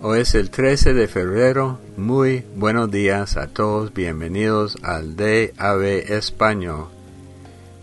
Hoy 0.00 0.20
es 0.20 0.34
el 0.36 0.50
13 0.50 0.94
de 0.94 1.08
febrero. 1.08 1.78
Muy 1.96 2.44
buenos 2.54 2.90
días 2.90 3.36
a 3.36 3.48
todos. 3.48 3.92
Bienvenidos 3.92 4.76
al 4.82 5.16
DAB 5.16 5.82
Español. 5.82 6.86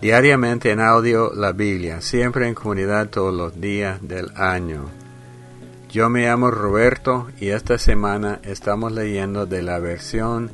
Diariamente 0.02 0.72
en 0.72 0.80
audio 0.80 1.34
la 1.34 1.52
Biblia, 1.52 2.00
siempre 2.00 2.48
en 2.48 2.56
comunidad 2.56 3.10
todos 3.10 3.34
los 3.34 3.60
días 3.60 4.00
del 4.02 4.32
año. 4.36 4.86
Yo 5.90 6.10
me 6.10 6.24
llamo 6.26 6.52
Roberto 6.52 7.28
y 7.40 7.50
esta 7.50 7.78
semana 7.78 8.40
estamos 8.44 8.94
leyendo 8.94 9.46
de 9.46 9.62
la 9.62 9.80
versión 9.80 10.52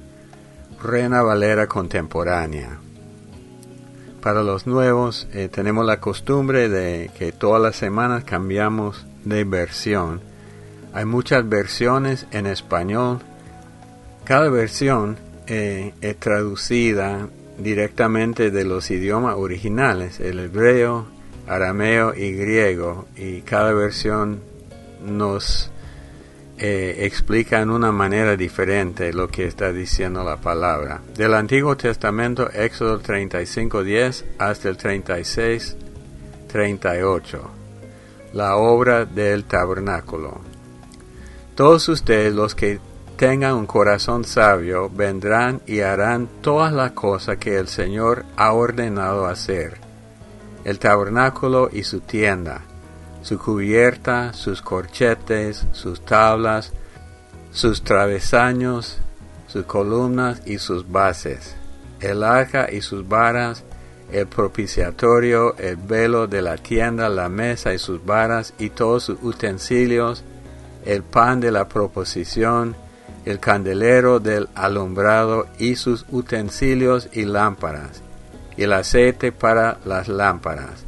Reina 0.82 1.22
Valera 1.22 1.68
contemporánea. 1.68 2.80
Para 4.22 4.42
los 4.42 4.66
nuevos 4.66 5.28
eh, 5.34 5.48
tenemos 5.48 5.86
la 5.86 6.00
costumbre 6.00 6.70
de 6.70 7.12
que 7.18 7.32
todas 7.32 7.62
las 7.62 7.76
semanas 7.76 8.24
cambiamos 8.24 9.06
de 9.26 9.44
versión 9.44 10.31
hay 10.94 11.06
muchas 11.06 11.48
versiones 11.48 12.26
en 12.32 12.48
español. 12.48 13.20
Cada 14.24 14.50
versión 14.50 15.18
eh, 15.48 15.94
es 16.02 16.18
traducida 16.18 17.28
directamente 17.58 18.52
de 18.52 18.66
los 18.66 18.92
idiomas 18.92 19.36
originales, 19.38 20.20
el 20.20 20.40
hebreo, 20.40 21.08
arameo 21.48 22.14
y 22.16 22.34
griego, 22.34 23.08
y 23.16 23.40
cada 23.42 23.72
versión 23.74 24.42
nos 25.06 25.72
eh, 26.58 27.06
explica 27.06 27.62
en 27.62 27.70
una 27.72 27.92
manera 27.92 28.38
diferente 28.38 29.12
lo 29.14 29.28
que 29.28 29.46
está 29.46 29.74
diciendo 29.74 30.24
la 30.24 30.38
palabra. 30.38 31.02
Del 31.18 31.34
Antiguo 31.34 31.76
Testamento, 31.76 32.52
Éxodo 32.52 33.02
35.10 33.02 34.24
hasta 34.38 34.70
el 34.70 34.78
36.38. 34.78 37.40
La 38.34 38.58
obra 38.58 39.06
del 39.06 39.46
tabernáculo. 39.46 40.51
Todos 41.56 41.90
ustedes 41.90 42.34
los 42.34 42.56
que 42.56 42.80
tengan 43.18 43.56
un 43.56 43.68
corazón 43.68 44.24
sabio 44.24 44.90
vendrán 44.90 45.62
y 45.68 45.82
harán 45.82 46.28
todas 46.42 46.74
las 46.74 46.92
cosas 46.94 47.38
que 47.38 47.58
el 47.58 47.68
Señor 47.68 48.26
ha 48.36 48.54
ordenado 48.54 49.28
hacer. 49.28 49.78
El 50.64 50.80
tabernáculo 50.80 51.70
y 51.72 51.84
su 51.84 52.00
tienda, 52.00 52.62
su 53.22 53.38
cubierta, 53.38 54.34
sus 54.34 54.62
corchetes, 54.62 55.66
sus 55.72 56.04
tablas, 56.06 56.74
sus 57.52 57.84
travesaños, 57.84 59.00
sus 59.48 59.66
columnas 59.66 60.42
y 60.46 60.58
sus 60.58 60.90
bases, 60.90 61.56
el 62.00 62.24
arca 62.24 62.72
y 62.72 62.82
sus 62.82 63.08
varas, 63.08 63.64
el 64.12 64.28
propiciatorio, 64.28 65.56
el 65.58 65.76
velo 65.76 66.28
de 66.28 66.42
la 66.42 66.58
tienda, 66.58 67.10
la 67.10 67.30
mesa 67.30 67.74
y 67.74 67.78
sus 67.78 68.04
varas 68.06 68.54
y 68.58 68.70
todos 68.70 69.04
sus 69.04 69.20
utensilios, 69.22 70.24
el 70.86 71.04
pan 71.04 71.40
de 71.40 71.52
la 71.52 71.68
proposición, 71.68 72.76
el 73.26 73.40
candelero 73.40 74.20
del 74.20 74.50
alumbrado 74.56 75.48
y 75.58 75.76
sus 75.76 76.06
utensilios 76.10 77.10
y 77.14 77.26
lámparas, 77.26 78.02
el 78.58 78.74
aceite 78.74 79.32
para 79.32 79.78
las 79.86 80.08
lámparas, 80.08 80.86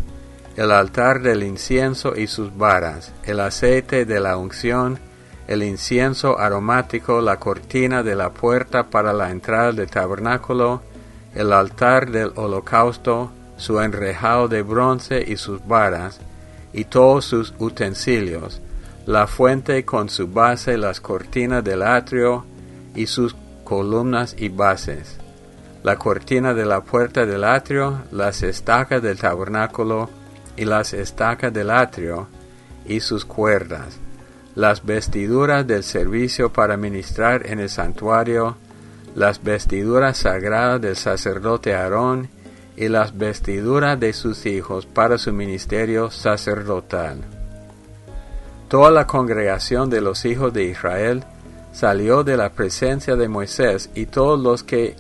el 0.56 0.72
altar 0.72 1.22
del 1.22 1.44
incienso 1.44 2.16
y 2.16 2.28
sus 2.28 2.56
varas, 2.56 3.12
el 3.24 3.40
aceite 3.40 4.06
de 4.06 4.20
la 4.20 4.38
unción, 4.38 5.00
el 5.48 5.64
incienso 5.64 6.40
aromático, 6.40 7.22
la 7.22 7.38
cortina 7.38 8.04
de 8.04 8.16
la 8.16 8.30
puerta 8.30 8.90
para 8.90 9.14
la 9.14 9.30
entrada 9.30 9.72
del 9.72 9.90
tabernáculo, 9.90 10.82
el 11.36 11.52
altar 11.52 12.12
del 12.12 12.32
holocausto, 12.36 13.32
su 13.58 13.80
enrejado 13.80 14.48
de 14.48 14.62
bronce 14.62 15.24
y 15.26 15.38
sus 15.38 15.66
varas, 15.68 16.20
y 16.72 16.86
todos 16.86 17.26
sus 17.26 17.54
utensilios, 17.60 18.62
la 19.06 19.28
fuente 19.28 19.84
con 19.84 20.10
su 20.10 20.28
base, 20.28 20.78
las 20.78 21.02
cortinas 21.02 21.64
del 21.64 21.82
atrio 21.82 22.46
y 22.96 23.08
sus 23.08 23.36
columnas 23.64 24.36
y 24.38 24.50
bases, 24.50 25.18
la 25.84 25.98
cortina 25.98 26.54
de 26.54 26.66
la 26.66 26.82
puerta 26.82 27.26
del 27.26 27.44
atrio, 27.44 28.04
las 28.12 28.44
estacas 28.44 29.02
del 29.02 29.18
tabernáculo 29.18 30.10
y 30.56 30.66
las 30.66 30.94
estacas 30.94 31.52
del 31.52 31.70
atrio 31.70 32.28
y 32.86 33.02
sus 33.02 33.26
cuerdas, 33.26 34.00
las 34.56 34.86
vestiduras 34.86 35.68
del 35.68 35.84
servicio 35.84 36.54
para 36.54 36.78
ministrar 36.78 37.46
en 37.48 37.60
el 37.60 37.70
santuario, 37.70 38.56
las 39.16 39.44
vestiduras 39.44 40.18
sagradas 40.18 40.80
del 40.80 40.96
sacerdote 40.96 41.74
Aarón 41.74 42.30
y 42.78 42.88
las 42.88 43.18
vestiduras 43.18 44.00
de 44.00 44.14
sus 44.14 44.46
hijos 44.46 44.86
para 44.86 45.18
su 45.18 45.34
ministerio 45.34 46.10
sacerdotal. 46.10 47.43
Toda 48.74 48.90
la 48.90 49.06
congregación 49.06 49.92
de 49.92 50.02
los 50.02 50.26
hijos 50.26 50.52
de 50.52 50.64
Israel 50.64 51.24
salió 51.74 52.24
de 52.24 52.38
la 52.38 52.50
presencia 52.50 53.16
de 53.16 53.28
Moisés 53.28 53.92
y 53.94 54.08
todos 54.08 54.40
los 54.40 54.64
que 54.64 54.96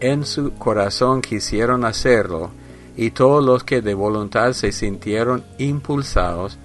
en 0.00 0.26
su 0.26 0.54
corazón 0.54 1.22
quisieron 1.22 1.84
hacerlo 1.84 2.50
y 2.96 3.12
todos 3.12 3.44
los 3.44 3.62
que 3.62 3.80
de 3.80 3.94
voluntad 3.94 4.54
se 4.54 4.72
sintieron 4.72 5.44
impulsados 5.58 6.58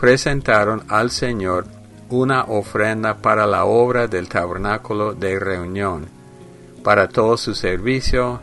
presentaron 0.00 0.84
al 0.86 1.10
Señor 1.10 1.66
una 2.08 2.44
ofrenda 2.44 3.16
para 3.16 3.44
la 3.44 3.64
obra 3.64 4.06
del 4.06 4.28
tabernáculo 4.28 5.12
de 5.12 5.40
reunión, 5.40 6.06
para 6.84 7.08
todo 7.08 7.36
su 7.36 7.52
servicio 7.52 8.38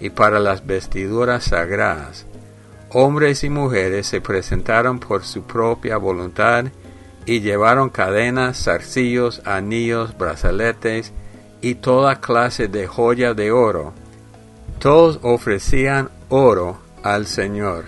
y 0.00 0.08
para 0.08 0.40
las 0.40 0.66
vestiduras 0.66 1.44
sagradas. 1.44 2.24
Hombres 2.88 3.44
y 3.44 3.50
mujeres 3.50 4.06
se 4.06 4.22
presentaron 4.22 4.98
por 4.98 5.24
su 5.24 5.42
propia 5.42 5.98
voluntad 5.98 6.64
y 7.26 7.40
llevaron 7.40 7.90
cadenas, 7.90 8.64
zarcillos, 8.64 9.42
anillos, 9.44 10.16
brazaletes 10.16 11.12
y 11.60 11.76
toda 11.76 12.20
clase 12.20 12.68
de 12.68 12.86
joya 12.86 13.34
de 13.34 13.52
oro. 13.52 13.92
Todos 14.78 15.20
ofrecían 15.22 16.10
oro 16.28 16.78
al 17.02 17.26
Señor. 17.26 17.84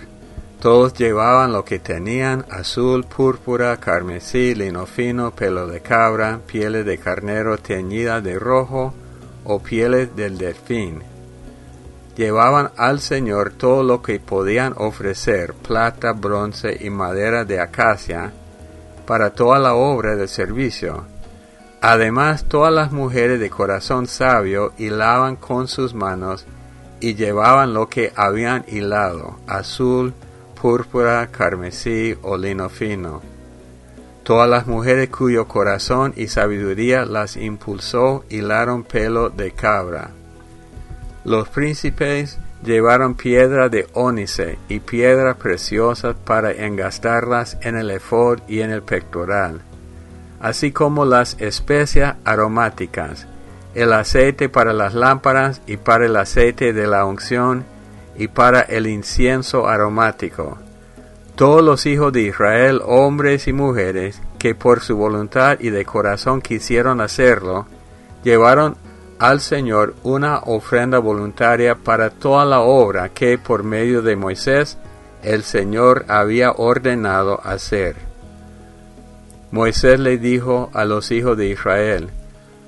Todos 0.61 0.93
llevaban 0.93 1.51
lo 1.51 1.63
que 1.65 1.77
tenían, 1.77 2.45
azul, 2.49 3.03
púrpura, 3.03 3.77
carmesí, 3.77 4.55
lino 4.55 4.85
fino, 4.85 5.31
pelo 5.31 5.67
de 5.67 5.81
cabra, 5.81 6.39
pieles 6.47 6.85
de 6.85 6.97
carnero 6.97 7.57
teñida 7.57 8.21
de 8.21 8.39
rojo 8.39 8.93
o 9.43 9.59
pieles 9.61 10.15
del 10.15 10.37
delfín. 10.37 11.03
Llevaban 12.15 12.71
al 12.77 13.01
Señor 13.01 13.51
todo 13.51 13.83
lo 13.83 14.01
que 14.01 14.19
podían 14.19 14.73
ofrecer, 14.77 15.53
plata, 15.53 16.13
bronce 16.13 16.77
y 16.79 16.89
madera 16.89 17.43
de 17.43 17.59
acacia, 17.59 18.31
para 19.05 19.31
toda 19.31 19.59
la 19.59 19.75
obra 19.75 20.15
de 20.15 20.27
servicio. 20.27 21.05
Además, 21.81 22.45
todas 22.45 22.73
las 22.73 22.91
mujeres 22.91 23.39
de 23.39 23.49
corazón 23.49 24.07
sabio 24.07 24.73
hilaban 24.77 25.35
con 25.35 25.67
sus 25.67 25.93
manos 25.93 26.45
y 26.99 27.15
llevaban 27.15 27.73
lo 27.73 27.89
que 27.89 28.11
habían 28.15 28.65
hilado, 28.67 29.37
azul, 29.47 30.13
púrpura, 30.59 31.27
carmesí 31.27 32.15
o 32.23 32.37
lino 32.37 32.69
fino. 32.69 33.21
Todas 34.23 34.49
las 34.49 34.65
mujeres 34.65 35.09
cuyo 35.09 35.47
corazón 35.47 36.13
y 36.15 36.27
sabiduría 36.27 37.05
las 37.05 37.37
impulsó 37.37 38.25
hilaron 38.29 38.83
pelo 38.83 39.29
de 39.29 39.51
cabra. 39.51 40.09
Los 41.23 41.49
príncipes 41.49 42.39
llevaron 42.65 43.15
piedra 43.15 43.69
de 43.69 43.87
ónice 43.93 44.57
y 44.67 44.79
piedras 44.79 45.37
preciosas 45.37 46.15
para 46.25 46.51
engastarlas 46.51 47.57
en 47.61 47.77
el 47.77 47.91
efod 47.91 48.39
y 48.47 48.61
en 48.61 48.71
el 48.71 48.81
pectoral, 48.81 49.61
así 50.39 50.71
como 50.71 51.05
las 51.05 51.39
especias 51.39 52.15
aromáticas, 52.25 53.27
el 53.73 53.93
aceite 53.93 54.49
para 54.49 54.73
las 54.73 54.93
lámparas 54.93 55.61
y 55.67 55.77
para 55.77 56.05
el 56.05 56.15
aceite 56.15 56.73
de 56.73 56.87
la 56.87 57.05
unción 57.05 57.65
y 58.17 58.27
para 58.27 58.61
el 58.61 58.87
incienso 58.87 59.67
aromático. 59.67 60.57
Todos 61.35 61.61
los 61.61 61.85
hijos 61.85 62.13
de 62.13 62.21
Israel, 62.21 62.81
hombres 62.85 63.47
y 63.47 63.53
mujeres, 63.53 64.21
que 64.39 64.55
por 64.55 64.79
su 64.79 64.95
voluntad 64.95 65.59
y 65.59 65.69
de 65.69 65.83
corazón 65.83 66.41
quisieron 66.41 67.01
hacerlo, 67.01 67.67
llevaron 68.23 68.77
al 69.19 69.39
Señor 69.39 69.95
una 70.03 70.39
ofrenda 70.39 70.99
voluntaria 70.99 71.75
para 71.75 72.09
toda 72.09 72.45
la 72.45 72.61
obra 72.61 73.09
que 73.09 73.37
por 73.37 73.63
medio 73.63 74.01
de 74.01 74.15
Moisés 74.15 74.77
el 75.23 75.43
Señor 75.43 76.05
había 76.07 76.51
ordenado 76.51 77.39
hacer. 77.43 77.95
Moisés 79.51 79.99
le 79.99 80.17
dijo 80.17 80.69
a 80.73 80.85
los 80.85 81.11
hijos 81.11 81.37
de 81.37 81.47
Israel, 81.47 82.09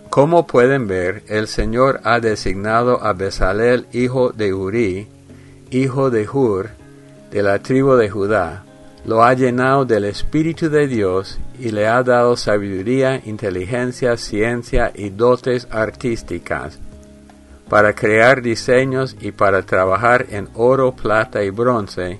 Como 0.10 0.48
pueden 0.48 0.88
ver, 0.88 1.24
el 1.28 1.48
Señor 1.48 2.00
ha 2.04 2.20
designado 2.20 3.04
a 3.04 3.14
Bezalel, 3.14 3.88
hijo 3.92 4.32
de 4.32 4.54
Uri, 4.54 5.08
hijo 5.70 6.10
de 6.10 6.28
Hur, 6.28 6.70
de 7.30 7.44
la 7.44 7.60
tribu 7.60 7.96
de 7.96 8.10
Judá, 8.10 8.64
lo 9.06 9.24
ha 9.24 9.34
llenado 9.34 9.86
del 9.86 10.06
Espíritu 10.06 10.70
de 10.70 10.88
Dios 10.88 11.40
y 11.60 11.72
le 11.72 11.88
ha 11.88 12.04
dado 12.04 12.36
sabiduría, 12.38 13.22
inteligencia, 13.26 14.18
ciencia 14.18 14.92
y 14.94 15.10
dotes 15.10 15.68
artísticas 15.72 16.80
para 17.70 17.94
crear 17.94 18.42
diseños 18.42 19.16
y 19.20 19.32
para 19.32 19.62
trabajar 19.64 20.28
en 20.30 20.50
oro, 20.54 20.96
plata 20.96 21.44
y 21.44 21.50
bronce, 21.50 22.20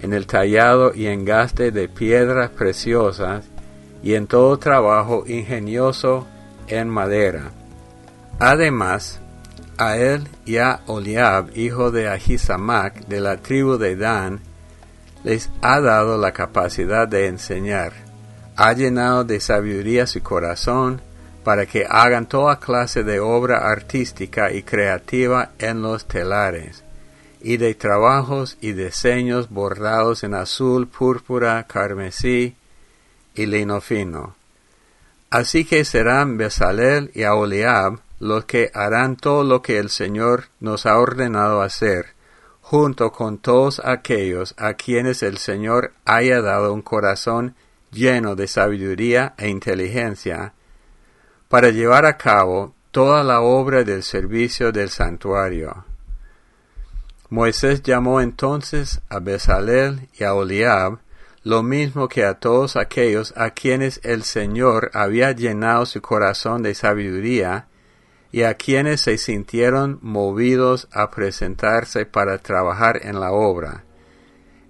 en 0.00 0.12
el 0.12 0.26
tallado 0.26 0.94
y 0.94 1.06
engaste 1.06 1.70
de 1.70 1.88
piedras 1.88 2.50
preciosas 2.50 3.46
y 4.02 4.14
en 4.14 4.26
todo 4.26 4.58
trabajo 4.58 5.24
ingenioso 5.26 6.26
en 6.68 6.88
madera. 6.88 7.50
Además, 8.38 9.20
a 9.78 9.96
él 9.96 10.28
y 10.44 10.58
a 10.58 10.80
Oliab, 10.86 11.50
hijo 11.56 11.90
de 11.90 12.08
Ahisamac, 12.08 13.06
de 13.06 13.20
la 13.20 13.38
tribu 13.38 13.76
de 13.76 13.96
Dan, 13.96 14.40
les 15.24 15.50
ha 15.60 15.80
dado 15.80 16.18
la 16.18 16.32
capacidad 16.32 17.08
de 17.08 17.26
enseñar. 17.26 17.92
Ha 18.56 18.72
llenado 18.72 19.24
de 19.24 19.40
sabiduría 19.40 20.06
su 20.06 20.22
corazón 20.22 21.00
para 21.44 21.66
que 21.66 21.86
hagan 21.88 22.26
toda 22.26 22.58
clase 22.58 23.04
de 23.04 23.20
obra 23.20 23.70
artística 23.70 24.50
y 24.50 24.62
creativa 24.62 25.50
en 25.58 25.82
los 25.82 26.06
telares, 26.06 26.82
y 27.40 27.58
de 27.58 27.74
trabajos 27.74 28.56
y 28.60 28.72
diseños 28.72 29.50
bordados 29.50 30.24
en 30.24 30.34
azul, 30.34 30.88
púrpura, 30.88 31.64
carmesí 31.68 32.56
y 33.34 33.46
lino 33.46 33.80
fino. 33.80 34.34
Así 35.30 35.64
que 35.64 35.84
serán 35.84 36.38
Besalel 36.38 37.10
y 37.14 37.24
Aholiab 37.24 38.00
los 38.18 38.46
que 38.46 38.70
harán 38.72 39.16
todo 39.16 39.44
lo 39.44 39.60
que 39.60 39.78
el 39.78 39.90
Señor 39.90 40.46
nos 40.60 40.86
ha 40.86 40.98
ordenado 40.98 41.60
hacer, 41.62 42.14
junto 42.62 43.12
con 43.12 43.38
todos 43.38 43.80
aquellos 43.84 44.54
a 44.56 44.74
quienes 44.74 45.22
el 45.22 45.38
Señor 45.38 45.92
haya 46.04 46.40
dado 46.40 46.72
un 46.72 46.82
corazón 46.82 47.54
lleno 47.96 48.36
de 48.36 48.46
sabiduría 48.46 49.34
e 49.38 49.48
inteligencia, 49.48 50.52
para 51.48 51.70
llevar 51.70 52.04
a 52.04 52.16
cabo 52.16 52.74
toda 52.90 53.24
la 53.24 53.40
obra 53.40 53.82
del 53.82 54.02
servicio 54.02 54.70
del 54.70 54.90
santuario. 54.90 55.84
Moisés 57.28 57.82
llamó 57.82 58.20
entonces 58.20 59.00
a 59.08 59.18
Besalel 59.18 60.08
y 60.18 60.24
a 60.24 60.34
Oliab, 60.34 60.98
lo 61.42 61.62
mismo 61.62 62.08
que 62.08 62.24
a 62.24 62.34
todos 62.34 62.76
aquellos 62.76 63.32
a 63.36 63.50
quienes 63.50 64.00
el 64.04 64.22
Señor 64.22 64.90
había 64.94 65.32
llenado 65.32 65.86
su 65.86 66.02
corazón 66.02 66.62
de 66.62 66.74
sabiduría, 66.74 67.66
y 68.32 68.42
a 68.42 68.54
quienes 68.54 69.00
se 69.00 69.16
sintieron 69.16 69.98
movidos 70.02 70.88
a 70.92 71.10
presentarse 71.10 72.04
para 72.04 72.38
trabajar 72.38 73.00
en 73.02 73.18
la 73.18 73.32
obra. 73.32 73.85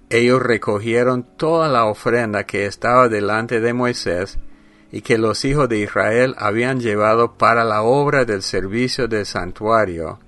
Ellos 0.09 0.41
recogieron 0.41 1.25
toda 1.37 1.69
la 1.69 1.87
ofrenda 1.87 2.45
que 2.45 2.67
estaba 2.67 3.09
delante 3.09 3.61
de 3.61 3.73
Moisés 3.73 4.39
y 4.93 5.01
que 5.01 5.19
los 5.19 5.45
hijos 5.45 5.69
de 5.69 5.79
Israel 5.79 6.35
habían 6.39 6.81
llevado 6.81 7.37
para 7.37 7.65
la 7.65 7.83
obra 7.83 8.25
del 8.25 8.43
servicio 8.43 9.09
del 9.09 9.27
santuario, 9.27 10.21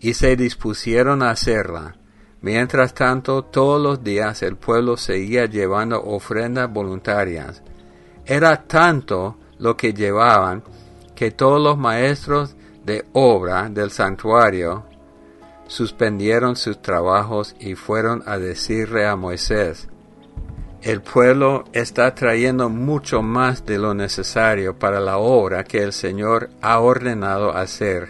y 0.00 0.14
se 0.14 0.36
dispusieron 0.36 1.22
a 1.22 1.30
hacerla. 1.30 1.96
Mientras 2.40 2.94
tanto, 2.94 3.42
todos 3.42 3.80
los 3.82 4.02
días 4.02 4.42
el 4.42 4.56
pueblo 4.56 4.96
seguía 4.96 5.44
llevando 5.44 6.02
ofrendas 6.02 6.72
voluntarias. 6.72 7.62
Era 8.24 8.62
tanto 8.62 9.36
lo 9.58 9.76
que 9.76 9.92
llevaban 9.92 10.62
que 11.14 11.30
todos 11.30 11.60
los 11.60 11.76
maestros 11.76 12.56
de 12.86 13.04
obra 13.12 13.68
del 13.68 13.90
santuario 13.90 14.86
suspendieron 15.70 16.56
sus 16.56 16.82
trabajos 16.82 17.54
y 17.60 17.76
fueron 17.76 18.24
a 18.26 18.38
decirle 18.38 19.06
a 19.06 19.14
Moisés, 19.14 19.88
el 20.82 21.00
pueblo 21.00 21.62
está 21.72 22.12
trayendo 22.12 22.68
mucho 22.68 23.22
más 23.22 23.64
de 23.64 23.78
lo 23.78 23.94
necesario 23.94 24.76
para 24.76 24.98
la 24.98 25.18
obra 25.18 25.62
que 25.62 25.80
el 25.80 25.92
Señor 25.92 26.50
ha 26.60 26.80
ordenado 26.80 27.56
hacer. 27.56 28.08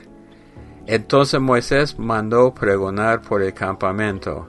Entonces 0.86 1.38
Moisés 1.38 1.98
mandó 1.98 2.54
pregonar 2.54 3.20
por 3.20 3.42
el 3.42 3.52
campamento, 3.52 4.48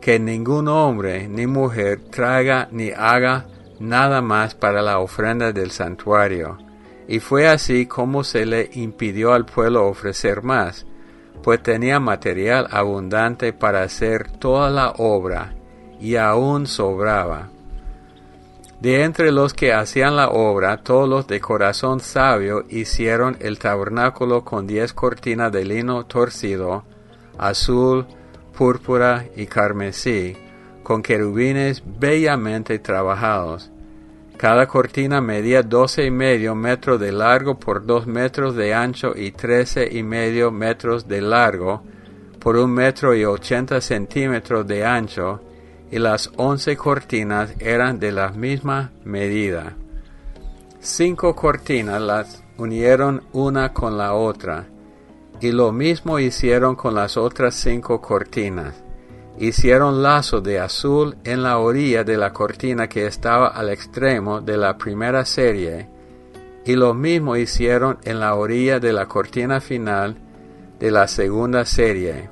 que 0.00 0.20
ningún 0.20 0.68
hombre 0.68 1.26
ni 1.26 1.48
mujer 1.48 2.02
traiga 2.08 2.68
ni 2.70 2.90
haga 2.90 3.46
nada 3.80 4.22
más 4.22 4.54
para 4.54 4.80
la 4.80 5.00
ofrenda 5.00 5.50
del 5.50 5.72
santuario, 5.72 6.56
y 7.08 7.18
fue 7.18 7.48
así 7.48 7.86
como 7.86 8.22
se 8.22 8.46
le 8.46 8.70
impidió 8.74 9.32
al 9.32 9.44
pueblo 9.44 9.88
ofrecer 9.88 10.44
más, 10.44 10.86
pues 11.42 11.62
tenía 11.62 12.00
material 12.00 12.68
abundante 12.70 13.52
para 13.52 13.82
hacer 13.82 14.30
toda 14.30 14.70
la 14.70 14.90
obra, 14.98 15.54
y 16.00 16.16
aún 16.16 16.66
sobraba. 16.66 17.48
De 18.80 19.02
entre 19.02 19.32
los 19.32 19.54
que 19.54 19.72
hacían 19.72 20.14
la 20.14 20.28
obra, 20.28 20.76
todos 20.84 21.08
los 21.08 21.26
de 21.26 21.40
corazón 21.40 21.98
sabio 21.98 22.64
hicieron 22.68 23.36
el 23.40 23.58
tabernáculo 23.58 24.44
con 24.44 24.68
diez 24.68 24.92
cortinas 24.92 25.50
de 25.50 25.64
lino 25.64 26.06
torcido, 26.06 26.84
azul, 27.38 28.06
púrpura 28.56 29.24
y 29.34 29.46
carmesí, 29.46 30.36
con 30.84 31.02
querubines 31.02 31.82
bellamente 31.84 32.78
trabajados, 32.78 33.70
cada 34.38 34.68
cortina 34.68 35.20
medía 35.20 35.64
doce 35.64 36.04
y 36.04 36.12
medio 36.12 36.54
metros 36.54 37.00
de 37.00 37.10
largo 37.10 37.58
por 37.58 37.84
dos 37.84 38.06
metros 38.06 38.54
de 38.54 38.72
ancho 38.72 39.12
y 39.16 39.32
trece 39.32 39.88
y 39.90 40.04
medio 40.04 40.52
metros 40.52 41.08
de 41.08 41.20
largo 41.20 41.82
por 42.38 42.56
un 42.56 42.72
metro 42.72 43.16
y 43.16 43.24
ochenta 43.24 43.80
centímetros 43.80 44.64
de 44.68 44.86
ancho 44.86 45.40
y 45.90 45.98
las 45.98 46.30
once 46.36 46.76
cortinas 46.76 47.52
eran 47.58 47.98
de 47.98 48.12
la 48.12 48.28
misma 48.28 48.92
medida. 49.04 49.74
Cinco 50.78 51.34
cortinas 51.34 52.00
las 52.00 52.44
unieron 52.58 53.24
una 53.32 53.72
con 53.72 53.98
la 53.98 54.14
otra 54.14 54.66
y 55.40 55.50
lo 55.50 55.72
mismo 55.72 56.20
hicieron 56.20 56.76
con 56.76 56.94
las 56.94 57.16
otras 57.16 57.56
cinco 57.56 58.00
cortinas 58.00 58.84
hicieron 59.40 60.02
lazo 60.02 60.40
de 60.40 60.58
azul 60.58 61.16
en 61.24 61.42
la 61.42 61.58
orilla 61.58 62.02
de 62.04 62.16
la 62.16 62.32
cortina 62.32 62.88
que 62.88 63.06
estaba 63.06 63.48
al 63.48 63.70
extremo 63.70 64.40
de 64.40 64.56
la 64.56 64.76
primera 64.76 65.24
serie, 65.24 65.88
y 66.64 66.74
lo 66.74 66.92
mismo 66.92 67.36
hicieron 67.36 67.98
en 68.02 68.20
la 68.20 68.34
orilla 68.34 68.80
de 68.80 68.92
la 68.92 69.06
cortina 69.06 69.60
final 69.60 70.16
de 70.78 70.90
la 70.90 71.06
segunda 71.06 71.64
serie. 71.64 72.30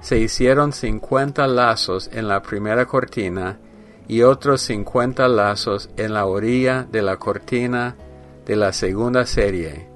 Se 0.00 0.18
hicieron 0.18 0.72
cincuenta 0.72 1.46
lazos 1.46 2.10
en 2.12 2.28
la 2.28 2.42
primera 2.42 2.86
cortina 2.86 3.58
y 4.06 4.22
otros 4.22 4.60
cincuenta 4.62 5.28
lazos 5.28 5.90
en 5.96 6.12
la 6.12 6.26
orilla 6.26 6.86
de 6.90 7.02
la 7.02 7.16
cortina 7.16 7.96
de 8.44 8.56
la 8.56 8.72
segunda 8.72 9.26
serie. 9.26 9.88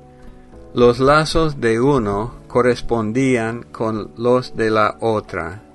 Los 0.74 1.00
lazos 1.00 1.60
de 1.60 1.80
uno 1.80 2.34
correspondían 2.48 3.64
con 3.64 4.12
los 4.16 4.56
de 4.56 4.70
la 4.70 4.96
otra 5.00 5.65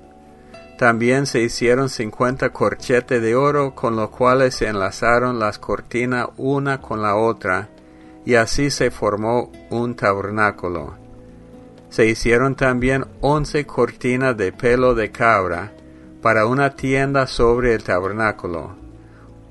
también 0.82 1.26
se 1.26 1.40
hicieron 1.40 1.88
cincuenta 1.88 2.50
corchetes 2.50 3.22
de 3.22 3.36
oro 3.36 3.72
con 3.72 3.94
los 3.94 4.10
cuales 4.10 4.56
se 4.56 4.66
enlazaron 4.66 5.38
las 5.38 5.60
cortinas 5.60 6.30
una 6.36 6.80
con 6.80 7.00
la 7.00 7.14
otra, 7.14 7.68
y 8.24 8.34
así 8.34 8.68
se 8.68 8.90
formó 8.90 9.52
un 9.70 9.94
tabernáculo. 9.94 10.94
Se 11.88 12.06
hicieron 12.06 12.56
también 12.56 13.04
once 13.20 13.64
cortinas 13.64 14.36
de 14.36 14.50
pelo 14.50 14.96
de 14.96 15.12
cabra 15.12 15.70
para 16.20 16.46
una 16.46 16.74
tienda 16.74 17.28
sobre 17.28 17.74
el 17.74 17.84
tabernáculo. 17.84 18.74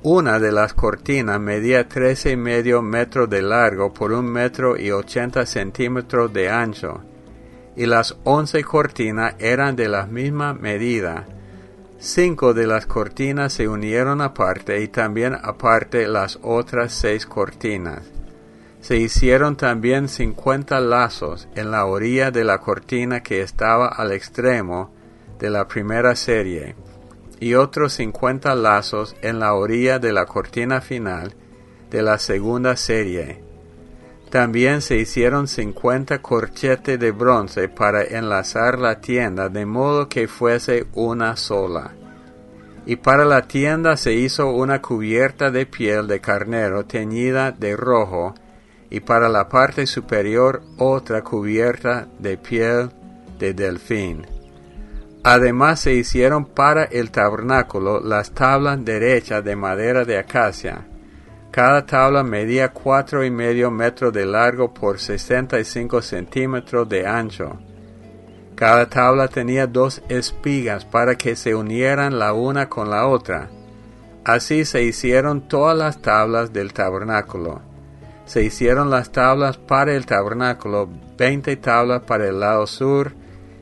Una 0.03 0.37
de 0.37 0.51
las 0.51 0.73
cortinas 0.73 1.39
medía 1.39 1.87
trece 1.87 2.31
y 2.31 2.35
medio 2.35 2.81
metros 2.81 3.29
de 3.29 3.41
largo 3.41 3.93
por 3.93 4.11
un 4.11 4.25
metro 4.25 4.77
y 4.77 4.91
ochenta 4.91 5.45
centímetros 5.45 6.33
de 6.33 6.49
ancho, 6.49 6.99
y 7.75 7.85
las 7.85 8.17
once 8.23 8.63
cortinas 8.63 9.35
eran 9.39 9.75
de 9.75 9.87
la 9.87 10.05
misma 10.05 10.53
medida. 10.53 11.25
Cinco 11.99 12.53
de 12.53 12.67
las 12.67 12.85
cortinas 12.85 13.53
se 13.53 13.67
unieron 13.67 14.21
aparte 14.21 14.81
y 14.81 14.87
también 14.87 15.35
aparte 15.41 16.07
las 16.07 16.39
otras 16.41 16.93
seis 16.93 17.25
cortinas. 17.25 18.01
Se 18.81 18.97
hicieron 18.97 19.55
también 19.55 20.09
cincuenta 20.09 20.79
lazos 20.79 21.47
en 21.55 21.69
la 21.69 21.85
orilla 21.85 22.31
de 22.31 22.43
la 22.43 22.57
cortina 22.57 23.21
que 23.21 23.41
estaba 23.41 23.87
al 23.87 24.11
extremo 24.11 24.91
de 25.39 25.51
la 25.51 25.67
primera 25.67 26.15
serie, 26.15 26.75
y 27.39 27.53
otros 27.53 27.93
cincuenta 27.93 28.55
lazos 28.55 29.15
en 29.21 29.39
la 29.39 29.53
orilla 29.53 29.99
de 29.99 30.11
la 30.11 30.25
cortina 30.25 30.81
final 30.81 31.35
de 31.91 32.01
la 32.01 32.17
segunda 32.17 32.75
serie 32.75 33.50
también 34.31 34.81
se 34.81 34.95
hicieron 34.95 35.47
cincuenta 35.49 36.21
corchetes 36.21 36.97
de 36.97 37.11
bronce 37.11 37.67
para 37.67 38.01
enlazar 38.01 38.79
la 38.79 39.01
tienda 39.01 39.49
de 39.49 39.65
modo 39.65 40.07
que 40.07 40.29
fuese 40.29 40.87
una 40.93 41.35
sola. 41.35 41.91
Y 42.85 42.95
para 42.95 43.25
la 43.25 43.41
tienda 43.43 43.97
se 43.97 44.13
hizo 44.13 44.49
una 44.49 44.81
cubierta 44.81 45.51
de 45.51 45.65
piel 45.65 46.07
de 46.07 46.21
carnero 46.21 46.85
teñida 46.85 47.51
de 47.51 47.75
rojo, 47.75 48.33
y 48.89 49.01
para 49.01 49.27
la 49.27 49.49
parte 49.49 49.85
superior 49.85 50.63
otra 50.77 51.23
cubierta 51.23 52.07
de 52.17 52.37
piel 52.37 52.89
de 53.37 53.53
delfín. 53.53 54.25
Además 55.23 55.81
se 55.81 55.93
hicieron 55.93 56.45
para 56.45 56.85
el 56.85 57.11
tabernáculo 57.11 57.99
las 57.99 58.31
tablas 58.31 58.83
derechas 58.83 59.43
de 59.43 59.57
madera 59.57 60.05
de 60.05 60.17
acacia, 60.17 60.87
cada 61.51 61.85
tabla 61.85 62.23
medía 62.23 62.69
cuatro 62.69 63.25
y 63.25 63.29
medio 63.29 63.69
metros 63.69 64.13
de 64.13 64.25
largo 64.25 64.73
por 64.73 64.99
sesenta 64.99 65.59
y 65.59 65.65
cinco 65.65 66.01
centímetros 66.01 66.87
de 66.87 67.05
ancho. 67.05 67.59
Cada 68.55 68.87
tabla 68.87 69.27
tenía 69.27 69.67
dos 69.67 70.01
espigas 70.07 70.85
para 70.85 71.15
que 71.15 71.35
se 71.35 71.53
unieran 71.53 72.17
la 72.17 72.31
una 72.31 72.69
con 72.69 72.89
la 72.89 73.05
otra. 73.07 73.49
Así 74.23 74.65
se 74.65 74.83
hicieron 74.83 75.47
todas 75.47 75.77
las 75.77 76.01
tablas 76.01 76.53
del 76.53 76.71
tabernáculo. 76.71 77.61
Se 78.25 78.43
hicieron 78.43 78.89
las 78.89 79.11
tablas 79.11 79.57
para 79.57 79.93
el 79.93 80.05
tabernáculo, 80.05 80.87
veinte 81.17 81.57
tablas 81.57 82.03
para 82.03 82.27
el 82.29 82.39
lado 82.39 82.65
sur 82.65 83.13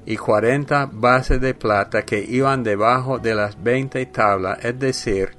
y 0.05 0.17
cuarenta 0.17 0.87
bases 0.91 1.41
de 1.41 1.55
plata 1.55 2.03
que 2.03 2.19
iban 2.19 2.61
debajo 2.61 3.17
de 3.17 3.33
las 3.33 3.63
veinte 3.63 4.05
tablas, 4.05 4.63
es 4.63 4.77
decir, 4.77 5.38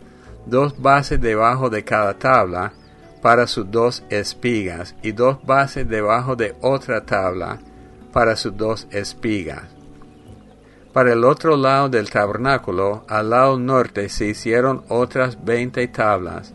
dos 0.50 0.80
bases 0.80 1.20
debajo 1.20 1.70
de 1.70 1.84
cada 1.84 2.14
tabla 2.14 2.72
para 3.22 3.46
sus 3.46 3.70
dos 3.70 4.02
espigas 4.10 4.94
y 5.02 5.12
dos 5.12 5.38
bases 5.44 5.88
debajo 5.88 6.36
de 6.36 6.54
otra 6.60 7.04
tabla 7.06 7.58
para 8.12 8.36
sus 8.36 8.56
dos 8.56 8.86
espigas. 8.90 9.62
Para 10.92 11.12
el 11.12 11.24
otro 11.24 11.56
lado 11.56 11.88
del 11.88 12.10
tabernáculo, 12.10 13.04
al 13.08 13.30
lado 13.30 13.58
norte, 13.58 14.08
se 14.08 14.26
hicieron 14.26 14.82
otras 14.88 15.42
veinte 15.44 15.86
tablas, 15.86 16.52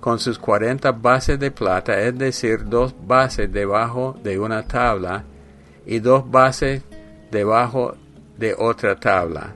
con 0.00 0.18
sus 0.18 0.38
cuarenta 0.38 0.92
bases 0.92 1.38
de 1.38 1.50
plata, 1.50 1.98
es 2.00 2.18
decir, 2.18 2.68
dos 2.68 2.94
bases 3.06 3.50
debajo 3.50 4.16
de 4.22 4.38
una 4.38 4.66
tabla 4.66 5.24
y 5.86 5.98
dos 5.98 6.30
bases 6.30 6.82
debajo 7.30 7.94
de 8.36 8.54
otra 8.58 8.96
tabla. 8.96 9.54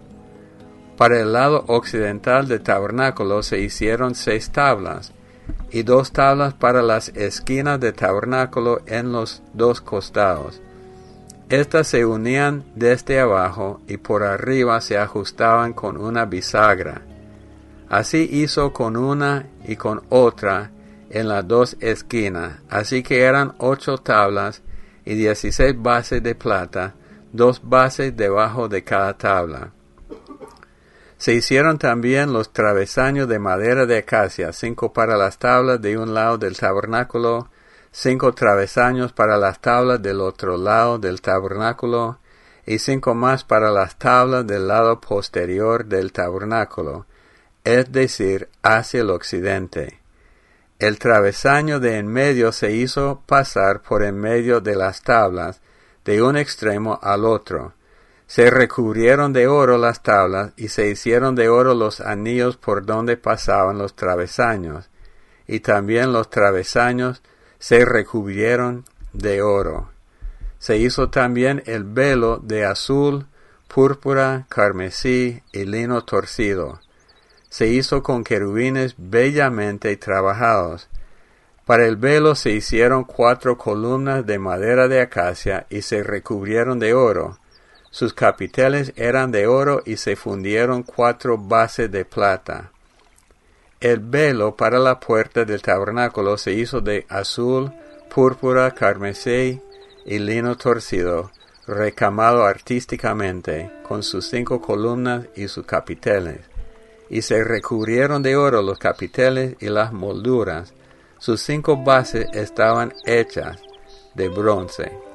Para 0.97 1.21
el 1.21 1.33
lado 1.33 1.65
occidental 1.67 2.47
del 2.47 2.63
tabernáculo 2.63 3.43
se 3.43 3.59
hicieron 3.61 4.15
seis 4.15 4.51
tablas, 4.51 5.13
y 5.71 5.83
dos 5.83 6.13
tablas 6.13 6.55
para 6.55 6.83
las 6.83 7.09
esquinas 7.09 7.81
del 7.81 7.95
tabernáculo 7.95 8.81
en 8.87 9.13
los 9.13 9.43
dos 9.53 9.81
costados. 9.81 10.61
Estas 11.49 11.89
se 11.89 12.07
unían 12.07 12.65
desde 12.75 13.21
abajo 13.21 13.81
y 13.87 13.97
por 13.97 14.23
arriba 14.23 14.81
se 14.81 14.97
ajustaban 14.97 15.73
con 15.73 15.97
una 15.97 16.25
bisagra. 16.25 17.03
Así 17.89 18.29
hizo 18.33 18.73
con 18.73 18.97
una 18.97 19.47
y 19.67 19.77
con 19.77 20.03
otra 20.09 20.71
en 21.11 21.29
las 21.29 21.47
dos 21.47 21.77
esquinas, 21.81 22.61
así 22.71 23.03
que 23.03 23.23
eran 23.23 23.55
ocho 23.59 23.99
tablas 23.99 24.63
y 25.05 25.15
dieciséis 25.15 25.75
bases 25.81 26.23
de 26.23 26.35
plata, 26.35 26.95
dos 27.33 27.61
bases 27.63 28.17
debajo 28.17 28.69
de 28.69 28.83
cada 28.85 29.17
tabla. 29.19 29.73
Se 31.25 31.33
hicieron 31.33 31.79
también 31.79 32.35
los 32.35 32.53
travesaños 32.53 33.27
de 33.29 33.39
madera 33.39 33.87
de 33.87 33.97
acacia, 33.97 34.53
cinco 34.53 34.93
para 34.93 35.17
las 35.17 35.39
tablas 35.39 35.81
de 35.81 35.97
un 35.97 36.13
lado 36.13 36.37
del 36.37 36.55
tabernáculo, 36.55 37.49
cinco 37.91 38.35
travesaños 38.35 39.15
para 39.15 39.39
las 39.39 39.59
tablas 39.59 40.03
del 40.03 40.21
otro 40.21 40.59
lado 40.59 40.99
del 40.99 41.23
tabernáculo, 41.23 42.19
y 42.67 42.79
cinco 42.79 43.15
más 43.15 43.43
para 43.43 43.71
las 43.71 43.97
tablas 43.97 44.47
del 44.47 44.69
lado 44.69 45.01
posterior 45.01 45.87
del 45.87 46.13
tabernáculo, 46.13 47.07
es 47.65 47.91
decir, 47.91 48.51
hacia 48.63 49.01
el 49.01 49.09
occidente. 49.09 50.01
El 50.79 50.99
travesaño 50.99 51.81
de 51.81 51.97
en 51.97 52.07
medio 52.07 52.53
se 52.53 52.73
hizo 52.73 53.23
pasar 53.25 53.81
por 53.81 54.03
en 54.03 54.21
medio 54.21 54.61
de 54.61 54.77
las 54.77 55.01
tablas, 55.01 55.63
de 56.05 56.21
un 56.21 56.37
extremo 56.37 56.99
al 57.03 57.25
otro. 57.25 57.73
Se 58.27 58.51
recubrieron 58.51 59.33
de 59.33 59.47
oro 59.47 59.79
las 59.79 60.03
tablas 60.03 60.53
y 60.57 60.69
se 60.69 60.89
hicieron 60.89 61.35
de 61.35 61.49
oro 61.49 61.75
los 61.75 62.01
anillos 62.01 62.57
por 62.57 62.87
donde 62.87 63.17
pasaban 63.17 63.79
los 63.79 63.95
travesaños, 63.95 64.91
y 65.47 65.61
también 65.61 66.13
los 66.13 66.31
travesaños 66.31 67.23
se 67.59 67.85
recubrieron 67.85 68.85
de 69.13 69.43
oro. 69.43 69.91
Se 70.59 70.79
hizo 70.79 71.11
también 71.11 71.63
el 71.67 71.85
velo 71.85 72.39
de 72.39 72.65
azul, 72.65 73.27
púrpura, 73.69 74.47
carmesí 74.49 75.43
y 75.53 75.65
lino 75.65 76.05
torcido. 76.05 76.81
Se 77.51 77.69
hizo 77.69 78.03
con 78.03 78.25
querubines 78.25 78.95
bellamente 78.97 79.97
trabajados, 79.97 80.89
para 81.67 81.87
el 81.87 81.97
velo 81.97 82.35
se 82.35 82.51
hicieron 82.51 83.05
cuatro 83.05 83.57
columnas 83.57 84.27
de 84.27 84.39
madera 84.39 84.87
de 84.87 85.01
acacia 85.01 85.67
y 85.71 85.81
se 85.81 86.03
recubrieron 86.03 86.79
de 86.79 86.93
oro. 86.93 87.39
Sus 87.95 88.13
capiteles 88.13 88.93
eran 88.97 89.31
de 89.31 89.47
oro 89.47 89.81
y 89.87 89.99
se 89.99 90.17
fundieron 90.17 90.83
cuatro 90.83 91.39
bases 91.39 91.93
de 91.93 92.05
plata. 92.05 92.73
El 93.79 94.01
velo 94.01 94.57
para 94.57 94.81
la 94.81 94.99
puerta 94.99 95.45
del 95.45 95.63
tabernáculo 95.63 96.37
se 96.37 96.55
hizo 96.55 96.81
de 96.81 97.07
azul, 97.09 97.73
púrpura, 98.13 98.73
carmesí 98.73 99.61
y 100.05 100.19
lino 100.19 100.57
torcido, 100.57 101.31
recamado 101.69 102.45
artísticamente, 102.45 103.71
con 103.87 104.03
sus 104.03 104.29
cinco 104.29 104.61
columnas 104.61 105.27
y 105.37 105.47
sus 105.47 105.65
capiteles. 105.65 106.41
Y 107.09 107.23
se 107.23 107.45
recubrieron 107.45 108.25
de 108.25 108.35
oro 108.35 108.61
los 108.61 108.81
capiteles 108.81 109.55
y 109.61 109.69
las 109.69 109.93
molduras, 109.93 110.75
sus 111.19 111.41
cinco 111.43 111.77
bases 111.77 112.27
estaban 112.33 112.93
hechas 113.07 113.63
de 114.15 114.29
bronce. 114.31 115.14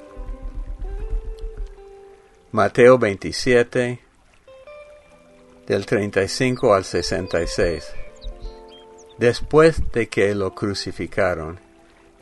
Mateo 2.52 2.98
27, 2.98 4.00
del 5.68 5.86
35 5.86 6.74
al 6.74 6.84
66. 6.84 7.94
Después 9.20 9.84
de 9.92 10.10
que 10.10 10.34
lo 10.34 10.56
crucificaron, 10.56 11.60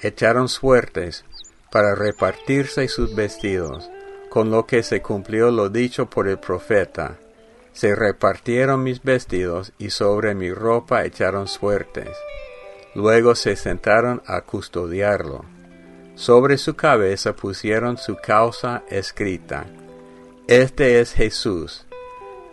echaron 0.02 0.50
suertes 0.50 1.24
para 1.72 1.96
repartirse 1.96 2.90
sus 2.90 3.16
vestidos, 3.16 3.90
con 4.30 4.52
lo 4.52 4.68
que 4.68 4.84
se 4.84 5.02
cumplió 5.02 5.50
lo 5.50 5.70
dicho 5.70 6.10
por 6.10 6.28
el 6.28 6.40
profeta. 6.40 7.16
Se 7.72 7.96
repartieron 7.96 8.84
mis 8.84 9.02
vestidos 9.02 9.72
y 9.78 9.92
sobre 9.92 10.36
mi 10.36 10.52
ropa 10.52 11.06
echaron 11.06 11.48
suertes. 11.48 12.10
Luego 12.96 13.34
se 13.34 13.56
sentaron 13.56 14.22
a 14.26 14.42
custodiarlo. 14.42 15.46
Sobre 16.16 16.58
su 16.58 16.76
cabeza 16.76 17.34
pusieron 17.34 17.98
su 17.98 18.18
causa 18.18 18.84
escrita. 18.90 19.68
Este 20.48 21.02
es 21.02 21.12
Jesús, 21.12 21.86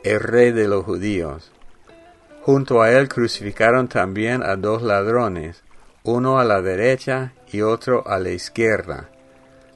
el 0.02 0.18
rey 0.18 0.50
de 0.50 0.66
los 0.66 0.84
judíos. 0.84 1.52
Junto 2.42 2.82
a 2.82 2.90
él 2.90 3.08
crucificaron 3.08 3.86
también 3.86 4.42
a 4.42 4.56
dos 4.56 4.82
ladrones, 4.82 5.62
uno 6.02 6.40
a 6.40 6.44
la 6.44 6.60
derecha 6.60 7.34
y 7.52 7.60
otro 7.60 8.04
a 8.08 8.18
la 8.18 8.30
izquierda. 8.30 9.10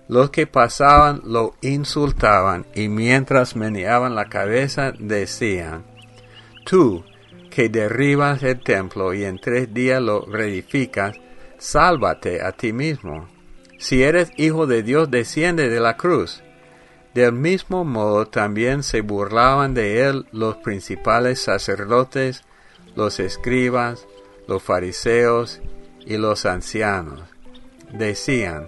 Los 0.09 0.31
que 0.31 0.49
pasaban 0.49 1.21
lo 1.27 1.55
insultaban 1.61 2.67
y 2.75 2.89
mientras 2.89 3.55
meneaban 3.55 4.17
la 4.17 4.29
cabeza 4.29 4.91
decían, 4.99 5.85
Tú, 6.67 7.05
que 7.51 7.69
derribas 7.69 8.43
el 8.43 8.61
templo 8.65 9.15
y 9.15 9.23
en 9.23 9.39
tres 9.39 9.73
días 9.73 10.03
lo 10.03 10.27
reedificas, 10.27 11.15
sálvate 11.59 12.43
a 12.43 12.51
ti 12.51 12.73
mismo. 12.73 13.29
Si 13.79 14.03
eres 14.03 14.33
hijo 14.37 14.67
de 14.67 14.83
Dios, 14.83 15.09
desciende 15.09 15.69
de 15.69 15.79
la 15.79 15.97
cruz. 15.97 16.43
Del 17.15 17.33
mismo 17.33 17.85
modo 17.85 18.27
también 18.27 18.83
se 18.83 19.01
burlaban 19.01 19.75
de 19.75 20.03
él 20.07 20.27
los 20.33 20.57
principales 20.57 21.41
sacerdotes, 21.41 22.43
los 22.95 23.19
escribas, 23.19 24.07
los 24.47 24.63
fariseos 24.63 25.61
y 26.05 26.17
los 26.17 26.47
ancianos. 26.47 27.23
Decían, 27.93 28.67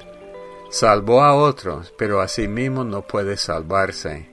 salvó 0.70 1.23
a 1.23 1.35
otros, 1.35 1.92
pero 1.99 2.20
a 2.20 2.28
sí 2.28 2.49
mismo 2.49 2.85
no 2.85 3.02
puede 3.02 3.37
salvarse. 3.37 4.30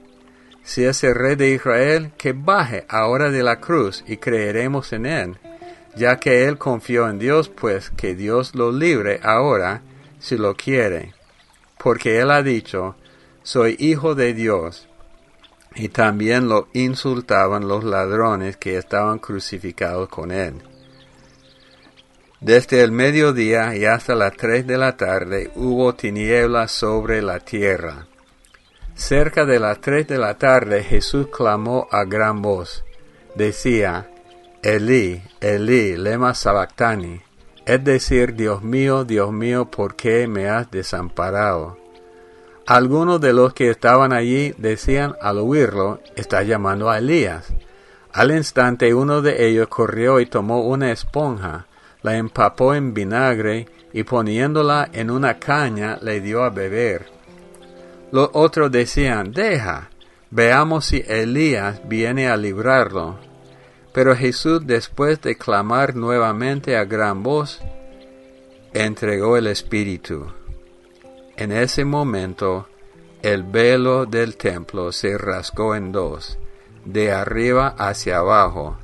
Si 0.64 0.84
es 0.84 1.04
el 1.04 1.16
rey 1.16 1.36
de 1.36 1.52
Israel, 1.52 2.12
que 2.18 2.34
baje 2.34 2.86
ahora 2.90 3.32
de 3.32 3.44
la 3.44 3.60
cruz 3.60 4.04
y 4.08 4.18
creeremos 4.18 4.92
en 4.94 5.06
él, 5.06 5.38
ya 5.96 6.20
que 6.20 6.46
él 6.46 6.58
confió 6.58 7.10
en 7.10 7.20
Dios, 7.20 7.50
pues 7.50 7.90
que 7.90 8.16
Dios 8.16 8.54
lo 8.54 8.72
libre 8.72 9.20
ahora, 9.24 9.82
si 10.20 10.38
lo 10.38 10.56
quiere. 10.56 11.14
Porque 11.78 12.20
él 12.20 12.32
ha 12.32 12.44
dicho, 12.44 12.96
soy 13.48 13.78
hijo 13.80 14.14
de 14.14 14.34
Dios. 14.34 14.90
Y 15.74 15.88
también 15.88 16.50
lo 16.50 16.68
insultaban 16.74 17.66
los 17.66 17.86
ladrones 17.86 18.58
que 18.58 18.78
estaban 18.78 19.20
crucificados 19.20 20.10
con 20.10 20.32
él. 20.32 20.56
Desde 22.42 22.84
el 22.84 22.92
mediodía 22.92 23.74
y 23.74 23.86
hasta 23.86 24.16
las 24.16 24.36
tres 24.36 24.68
de 24.68 24.78
la 24.78 24.98
tarde 24.98 25.50
hubo 25.56 25.96
tinieblas 25.96 26.74
sobre 26.74 27.22
la 27.22 27.40
tierra 27.40 28.08
Cerca 28.96 29.46
de 29.46 29.60
las 29.60 29.80
tres 29.80 30.10
de 30.10 30.18
la 30.18 30.38
tarde 30.38 30.84
Jesús 30.84 31.28
clamó 31.28 31.88
a 31.90 32.04
gran 32.04 32.42
voz. 32.42 32.84
Decía, 33.36 34.10
Elí, 34.62 35.22
Elí, 35.40 35.96
lema 35.96 36.34
sabactani, 36.34 37.22
es 37.66 37.82
decir, 37.82 38.36
Dios 38.36 38.62
mío, 38.62 39.06
Dios 39.06 39.32
mío, 39.32 39.72
¿por 39.72 39.96
qué 39.96 40.28
me 40.28 40.50
has 40.50 40.70
desamparado? 40.70 41.87
Algunos 42.68 43.22
de 43.22 43.32
los 43.32 43.54
que 43.54 43.70
estaban 43.70 44.12
allí 44.12 44.54
decían 44.58 45.16
al 45.22 45.38
oírlo, 45.38 46.02
está 46.18 46.44
llamando 46.44 46.90
a 46.90 46.98
Elías. 46.98 47.54
Al 48.12 48.32
instante 48.32 48.94
uno 48.94 49.22
de 49.22 49.48
ellos 49.48 49.70
corrió 49.70 50.20
y 50.20 50.26
tomó 50.26 50.60
una 50.60 50.92
esponja, 50.92 51.68
la 52.02 52.18
empapó 52.18 52.76
en 52.76 52.94
vinagre 52.94 53.70
y 53.94 54.04
poniéndola 54.04 54.90
en 54.92 55.12
una 55.12 55.40
caña 55.40 55.98
le 56.02 56.20
dio 56.20 56.44
a 56.44 56.50
beber. 56.50 57.06
Los 58.12 58.32
otros 58.34 58.70
decían, 58.70 59.32
deja, 59.32 59.90
veamos 60.30 60.88
si 60.88 61.06
Elías 61.08 61.80
viene 61.88 62.28
a 62.28 62.36
librarlo. 62.36 63.18
Pero 63.94 64.14
Jesús, 64.14 64.68
después 64.68 65.22
de 65.22 65.38
clamar 65.38 65.96
nuevamente 65.96 66.76
a 66.76 66.84
gran 66.84 67.24
voz, 67.24 67.62
entregó 68.74 69.38
el 69.38 69.48
Espíritu. 69.48 70.34
En 71.38 71.52
ese 71.52 71.86
momento, 71.86 72.68
el 73.22 73.44
velo 73.44 74.08
del 74.08 74.38
templo 74.38 74.92
se 74.92 75.20
rasgó 75.20 75.76
en 75.76 75.92
dos, 75.92 76.40
de 76.84 77.12
arriba 77.12 77.76
hacia 77.78 78.18
abajo. 78.18 78.78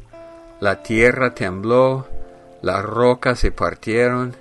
La 0.59 0.83
tierra 0.83 1.33
tembló, 1.33 2.07
las 2.61 2.85
rocas 2.85 3.39
se 3.39 3.51
partieron, 3.51 4.35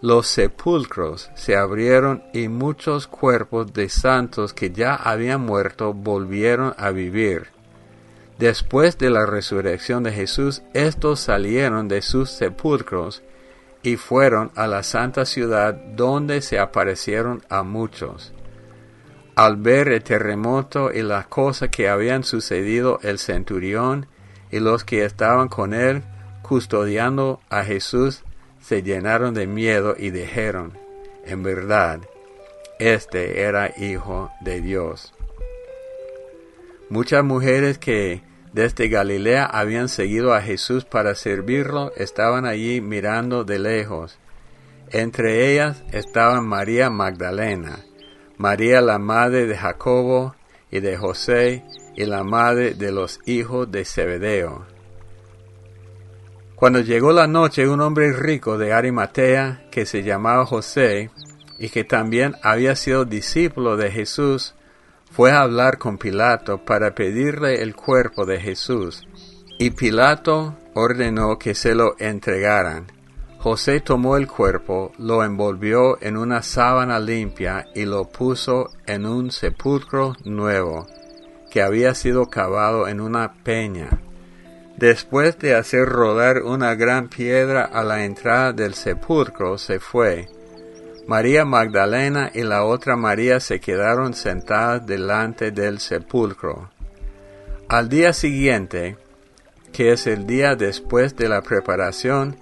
los 0.00 0.26
sepulcros 0.26 1.30
se 1.34 1.54
abrieron 1.54 2.22
y 2.32 2.48
muchos 2.48 3.06
cuerpos 3.06 3.74
de 3.74 3.90
santos 3.90 4.54
que 4.54 4.70
ya 4.70 4.94
habían 4.94 5.42
muerto 5.42 5.92
volvieron 5.92 6.72
a 6.78 6.92
vivir. 6.92 7.48
Después 8.38 8.96
de 8.96 9.10
la 9.10 9.26
resurrección 9.26 10.02
de 10.02 10.12
Jesús, 10.12 10.62
estos 10.72 11.20
salieron 11.20 11.88
de 11.88 12.00
sus 12.00 12.30
sepulcros 12.30 13.22
y 13.84 13.96
fueron 13.96 14.50
a 14.56 14.66
la 14.66 14.82
santa 14.82 15.26
ciudad 15.26 15.74
donde 15.74 16.40
se 16.40 16.58
aparecieron 16.58 17.42
a 17.50 17.62
muchos. 17.62 18.32
Al 19.36 19.56
ver 19.58 19.88
el 19.88 20.02
terremoto 20.02 20.90
y 20.90 21.02
las 21.02 21.26
cosas 21.26 21.68
que 21.68 21.88
habían 21.88 22.24
sucedido 22.24 22.98
el 23.02 23.18
centurión 23.18 24.06
y 24.50 24.58
los 24.58 24.84
que 24.84 25.04
estaban 25.04 25.48
con 25.48 25.74
él 25.74 26.02
custodiando 26.42 27.40
a 27.50 27.62
Jesús, 27.62 28.24
se 28.60 28.82
llenaron 28.82 29.34
de 29.34 29.46
miedo 29.46 29.94
y 29.98 30.10
dijeron, 30.10 30.78
en 31.26 31.42
verdad, 31.42 32.00
este 32.78 33.42
era 33.42 33.70
hijo 33.76 34.30
de 34.40 34.62
Dios. 34.62 35.12
Muchas 36.88 37.22
mujeres 37.22 37.78
que 37.78 38.22
desde 38.54 38.88
Galilea 38.88 39.46
habían 39.46 39.88
seguido 39.88 40.32
a 40.32 40.40
Jesús 40.40 40.84
para 40.84 41.16
servirlo 41.16 41.92
estaban 41.96 42.46
allí 42.46 42.80
mirando 42.80 43.42
de 43.42 43.58
lejos. 43.58 44.16
Entre 44.90 45.50
ellas 45.50 45.82
estaban 45.90 46.46
María 46.46 46.88
Magdalena, 46.88 47.80
María 48.38 48.80
la 48.80 49.00
madre 49.00 49.46
de 49.46 49.56
Jacobo 49.56 50.36
y 50.70 50.78
de 50.78 50.96
José 50.96 51.64
y 51.96 52.04
la 52.04 52.22
madre 52.22 52.74
de 52.74 52.92
los 52.92 53.18
hijos 53.26 53.70
de 53.72 53.84
Zebedeo. 53.84 54.64
Cuando 56.54 56.78
llegó 56.78 57.12
la 57.12 57.26
noche, 57.26 57.68
un 57.68 57.80
hombre 57.80 58.12
rico 58.12 58.56
de 58.56 58.72
Arimatea, 58.72 59.66
que 59.72 59.84
se 59.84 60.04
llamaba 60.04 60.46
José, 60.46 61.10
y 61.58 61.70
que 61.70 61.82
también 61.82 62.36
había 62.42 62.76
sido 62.76 63.04
discípulo 63.04 63.76
de 63.76 63.90
Jesús, 63.90 64.54
fue 65.14 65.30
a 65.30 65.40
hablar 65.42 65.78
con 65.78 65.98
Pilato 65.98 66.64
para 66.64 66.94
pedirle 66.94 67.62
el 67.62 67.76
cuerpo 67.76 68.26
de 68.26 68.40
Jesús. 68.40 69.06
Y 69.58 69.70
Pilato 69.70 70.56
ordenó 70.74 71.38
que 71.38 71.54
se 71.54 71.74
lo 71.74 71.94
entregaran. 71.98 72.86
José 73.38 73.80
tomó 73.80 74.16
el 74.16 74.26
cuerpo, 74.26 74.92
lo 74.98 75.22
envolvió 75.22 76.02
en 76.02 76.16
una 76.16 76.42
sábana 76.42 76.98
limpia 76.98 77.66
y 77.74 77.84
lo 77.84 78.08
puso 78.08 78.70
en 78.86 79.06
un 79.06 79.30
sepulcro 79.30 80.14
nuevo, 80.24 80.86
que 81.50 81.62
había 81.62 81.94
sido 81.94 82.30
cavado 82.30 82.88
en 82.88 83.00
una 83.00 83.34
peña 83.44 84.00
Después 84.76 85.38
de 85.38 85.54
hacer 85.54 85.88
rodar 85.88 86.42
una 86.42 86.74
gran 86.74 87.08
piedra 87.08 87.64
a 87.64 87.84
la 87.84 88.04
entrada 88.04 88.52
del 88.52 88.74
sepulcro, 88.74 89.56
se 89.56 89.78
fue. 89.78 90.28
María 91.06 91.44
Magdalena 91.44 92.30
y 92.34 92.42
la 92.42 92.64
otra 92.64 92.96
María 92.96 93.38
se 93.40 93.60
quedaron 93.60 94.14
sentadas 94.14 94.86
delante 94.86 95.50
del 95.50 95.78
sepulcro. 95.78 96.70
Al 97.68 97.88
día 97.88 98.12
siguiente, 98.12 98.96
que 99.72 99.92
es 99.92 100.06
el 100.06 100.26
día 100.26 100.56
después 100.56 101.14
de 101.16 101.28
la 101.28 101.42
preparación, 101.42 102.36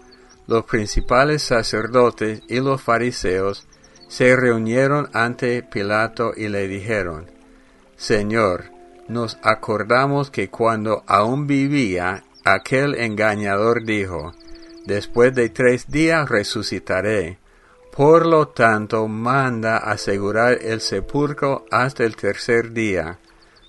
los 0.47 0.65
principales 0.65 1.43
sacerdotes 1.43 2.43
y 2.49 2.61
los 2.61 2.81
fariseos 2.83 3.67
se 4.09 4.37
reunieron 4.37 5.09
ante 5.13 5.63
Pilato 5.63 6.33
y 6.37 6.49
le 6.49 6.69
dijeron, 6.69 7.31
Señor, 7.97 8.67
nos 9.09 9.39
acordamos 9.43 10.31
que 10.31 10.51
cuando 10.51 11.03
aún 11.07 11.47
vivía, 11.47 12.23
aquel 12.45 12.95
engañador 12.95 13.85
dijo, 13.85 14.33
Después 14.85 15.33
de 15.35 15.49
tres 15.49 15.89
días 15.89 16.29
resucitaré. 16.29 17.39
Por 17.95 18.25
lo 18.25 18.49
tanto, 18.49 19.07
manda 19.07 19.77
asegurar 19.77 20.59
el 20.63 20.81
sepulcro 20.81 21.67
hasta 21.71 22.05
el 22.05 22.17
tercer 22.17 22.73
día, 22.73 23.19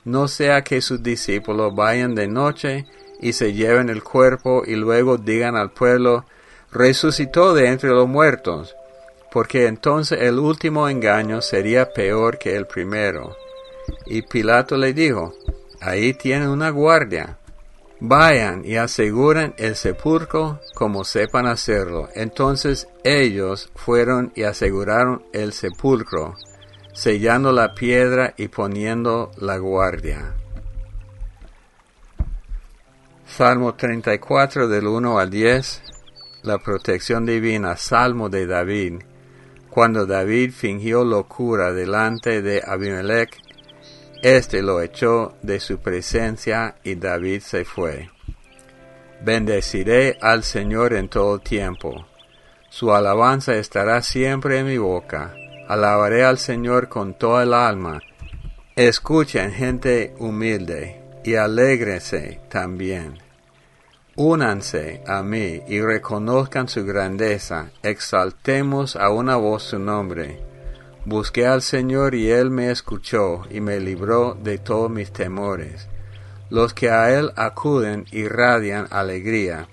no 0.05 0.27
sea 0.27 0.63
que 0.63 0.81
sus 0.81 1.03
discípulos 1.03 1.75
vayan 1.75 2.15
de 2.15 2.27
noche 2.27 2.85
y 3.21 3.33
se 3.33 3.53
lleven 3.53 3.89
el 3.89 4.03
cuerpo 4.03 4.63
y 4.65 4.75
luego 4.75 5.17
digan 5.17 5.55
al 5.55 5.71
pueblo, 5.71 6.25
resucitó 6.71 7.53
de 7.53 7.67
entre 7.67 7.89
los 7.89 8.07
muertos, 8.07 8.75
porque 9.31 9.67
entonces 9.67 10.21
el 10.21 10.39
último 10.39 10.87
engaño 10.87 11.41
sería 11.41 11.93
peor 11.93 12.37
que 12.37 12.55
el 12.55 12.65
primero. 12.65 13.35
Y 14.05 14.21
Pilato 14.21 14.77
le 14.77 14.93
dijo, 14.93 15.33
ahí 15.81 16.13
tiene 16.13 16.47
una 16.49 16.69
guardia. 16.69 17.39
Vayan 18.05 18.65
y 18.65 18.75
aseguren 18.75 19.53
el 19.55 19.77
sepulcro 19.77 20.59
como 20.75 21.05
sepan 21.05 21.45
hacerlo. 21.45 22.09
Entonces 22.15 22.89
ellos 23.05 23.71
fueron 23.75 24.33
y 24.35 24.43
aseguraron 24.43 25.23
el 25.31 25.53
sepulcro, 25.53 26.35
sellando 26.91 27.53
la 27.53 27.73
piedra 27.73 28.33
y 28.35 28.49
poniendo 28.49 29.31
la 29.37 29.55
guardia. 29.57 30.33
Salmo 33.25 33.75
34 33.75 34.67
del 34.67 34.85
1 34.85 35.17
al 35.17 35.29
10. 35.29 35.81
La 36.41 36.57
protección 36.57 37.25
divina. 37.25 37.77
Salmo 37.77 38.27
de 38.27 38.47
David. 38.47 38.95
Cuando 39.69 40.05
David 40.05 40.51
fingió 40.51 41.05
locura 41.05 41.71
delante 41.71 42.41
de 42.41 42.61
Abimelech 42.67 43.42
este 44.23 44.61
lo 44.61 44.81
echó 44.81 45.33
de 45.41 45.59
su 45.59 45.79
presencia 45.79 46.75
y 46.81 46.95
David 46.95 47.41
se 47.41 47.65
fue. 47.65 48.09
Bendeciré 49.21 50.17
al 50.21 50.43
Señor 50.43 50.93
en 50.93 51.09
todo 51.09 51.39
tiempo. 51.39 52.07
Su 52.69 52.93
alabanza 52.93 53.55
estará 53.55 54.01
siempre 54.01 54.59
en 54.59 54.67
mi 54.67 54.77
boca. 54.77 55.35
Alabaré 55.67 56.23
al 56.23 56.37
Señor 56.37 56.87
con 56.87 57.17
toda 57.17 57.43
el 57.43 57.53
alma. 57.53 58.01
Escuchen 58.77 59.51
gente 59.51 60.15
humilde 60.19 61.01
y 61.25 61.35
alégrense 61.35 62.39
también. 62.49 63.19
Únanse 64.15 65.03
a 65.05 65.21
mí 65.21 65.63
y 65.67 65.81
reconozcan 65.81 66.69
su 66.69 66.85
grandeza. 66.85 67.71
Exaltemos 67.81 68.95
a 68.95 69.09
una 69.09 69.35
voz 69.35 69.63
su 69.63 69.79
nombre 69.79 70.52
Busqué 71.05 71.45
al 71.45 71.61
Señor 71.61 72.15
y 72.15 72.31
Él 72.31 72.49
me 72.49 72.71
escuchó 72.71 73.43
y 73.49 73.59
me 73.59 73.81
libró 73.81 74.37
de 74.41 74.57
todos 74.57 74.89
mis 74.89 75.11
temores. 75.11 75.89
Los 76.49 76.73
que 76.73 76.89
a 76.91 77.11
Él 77.11 77.33
acuden 77.35 78.05
irradian 78.11 78.87
alegría, 78.89 79.67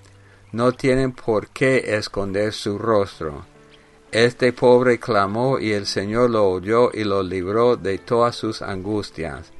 no 0.51 0.73
tienen 0.73 1.13
por 1.13 1.47
qué 1.47 1.95
esconder 1.95 2.51
su 2.51 2.77
rostro. 2.77 3.45
Este 4.11 4.51
pobre 4.51 4.99
clamó 4.99 5.57
y 5.57 5.71
el 5.71 5.85
Señor 5.85 6.31
lo 6.31 6.49
oyó 6.49 6.91
y 6.93 7.05
lo 7.05 7.23
libró 7.23 7.77
de 7.77 7.97
todas 7.97 8.35
sus 8.35 8.61
angustias. 8.61 9.53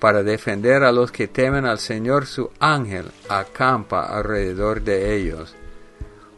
Para 0.00 0.24
defender 0.24 0.82
a 0.82 0.90
los 0.90 1.12
que 1.12 1.28
temen 1.28 1.66
al 1.66 1.78
Señor 1.78 2.26
su 2.26 2.50
ángel 2.58 3.12
acampa 3.28 4.06
alrededor 4.06 4.82
de 4.82 5.14
ellos. 5.14 5.54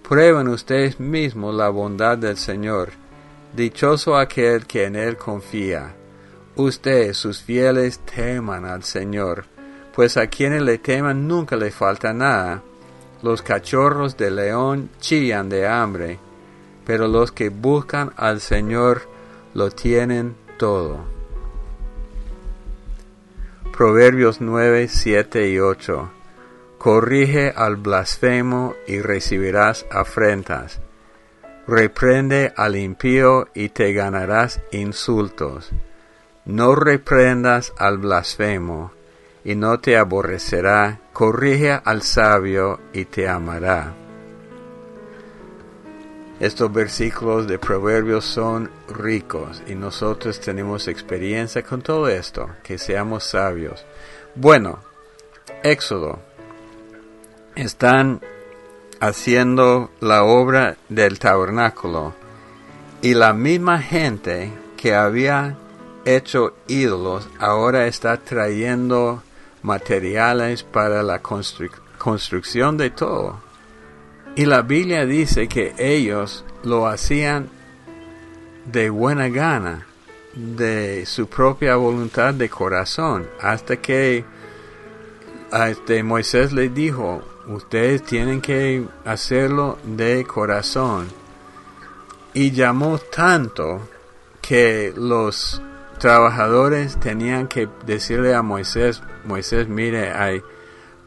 Prueben 0.06 0.48
ustedes 0.48 1.00
mismos 1.00 1.54
la 1.54 1.70
bondad 1.70 2.18
del 2.18 2.36
Señor 2.36 3.02
Dichoso 3.54 4.16
aquel 4.16 4.66
que 4.66 4.84
en 4.84 4.96
él 4.96 5.16
confía. 5.16 5.94
Ustedes, 6.56 7.16
sus 7.16 7.40
fieles, 7.40 8.00
teman 8.00 8.64
al 8.64 8.82
Señor, 8.82 9.44
pues 9.94 10.16
a 10.16 10.26
quienes 10.26 10.62
le 10.62 10.78
teman 10.78 11.28
nunca 11.28 11.54
le 11.54 11.70
falta 11.70 12.12
nada. 12.12 12.62
Los 13.22 13.42
cachorros 13.42 14.16
de 14.16 14.32
león 14.32 14.90
chillan 14.98 15.48
de 15.48 15.68
hambre, 15.68 16.18
pero 16.84 17.06
los 17.06 17.30
que 17.30 17.48
buscan 17.48 18.12
al 18.16 18.40
Señor 18.40 19.02
lo 19.54 19.70
tienen 19.70 20.34
todo. 20.58 21.04
Proverbios 23.76 24.40
9, 24.40 24.88
7 24.88 25.48
y 25.48 25.60
8. 25.60 26.10
Corrige 26.78 27.52
al 27.54 27.76
blasfemo 27.76 28.74
y 28.88 29.00
recibirás 29.00 29.86
afrentas 29.92 30.80
Reprende 31.66 32.52
al 32.56 32.76
impío 32.76 33.48
y 33.54 33.70
te 33.70 33.92
ganarás 33.92 34.60
insultos. 34.70 35.70
No 36.44 36.74
reprendas 36.74 37.72
al 37.78 37.98
blasfemo 37.98 38.92
y 39.44 39.54
no 39.54 39.80
te 39.80 39.96
aborrecerá. 39.96 41.00
Corrige 41.12 41.80
al 41.84 42.02
sabio 42.02 42.80
y 42.92 43.06
te 43.06 43.28
amará. 43.28 43.94
Estos 46.40 46.72
versículos 46.72 47.46
de 47.46 47.58
Proverbios 47.58 48.24
son 48.24 48.68
ricos 48.88 49.62
y 49.66 49.74
nosotros 49.74 50.40
tenemos 50.40 50.88
experiencia 50.88 51.62
con 51.62 51.80
todo 51.80 52.08
esto, 52.08 52.50
que 52.62 52.76
seamos 52.76 53.24
sabios. 53.24 53.86
Bueno, 54.34 54.80
Éxodo 55.62 56.18
están 57.54 58.20
haciendo 59.06 59.90
la 60.00 60.24
obra 60.24 60.76
del 60.88 61.18
tabernáculo 61.18 62.14
y 63.02 63.12
la 63.12 63.34
misma 63.34 63.82
gente 63.82 64.50
que 64.78 64.94
había 64.94 65.58
hecho 66.06 66.54
ídolos 66.68 67.28
ahora 67.38 67.86
está 67.86 68.16
trayendo 68.16 69.22
materiales 69.62 70.62
para 70.62 71.02
la 71.02 71.20
construcción 71.20 72.78
de 72.78 72.90
todo. 72.90 73.40
Y 74.36 74.46
la 74.46 74.62
Biblia 74.62 75.04
dice 75.04 75.48
que 75.48 75.74
ellos 75.78 76.44
lo 76.62 76.86
hacían 76.86 77.50
de 78.64 78.88
buena 78.88 79.28
gana, 79.28 79.86
de 80.34 81.04
su 81.04 81.26
propia 81.26 81.76
voluntad 81.76 82.32
de 82.32 82.48
corazón, 82.48 83.28
hasta 83.40 83.76
que 83.76 84.24
este 85.52 86.02
Moisés 86.02 86.52
le 86.52 86.70
dijo, 86.70 87.22
ustedes 87.46 88.02
tienen 88.02 88.40
que 88.40 88.84
hacerlo 89.04 89.78
de 89.84 90.24
corazón. 90.24 91.08
Y 92.32 92.50
llamó 92.50 92.98
tanto 92.98 93.88
que 94.40 94.92
los 94.96 95.62
trabajadores 95.98 96.98
tenían 96.98 97.46
que 97.48 97.68
decirle 97.86 98.34
a 98.34 98.42
Moisés, 98.42 99.02
Moisés, 99.24 99.68
mire, 99.68 100.12
hay, 100.12 100.42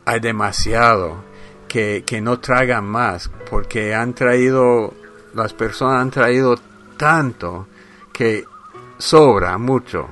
hay 0.05 0.19
demasiado, 0.19 1.23
que, 1.67 2.03
que 2.05 2.21
no 2.21 2.39
traigan 2.39 2.85
más, 2.85 3.29
porque 3.49 3.93
han 3.93 4.13
traído, 4.13 4.93
las 5.33 5.53
personas 5.53 6.01
han 6.01 6.11
traído 6.11 6.55
tanto 6.95 7.67
que 8.13 8.45
sobra 8.97 9.57
mucho. 9.57 10.07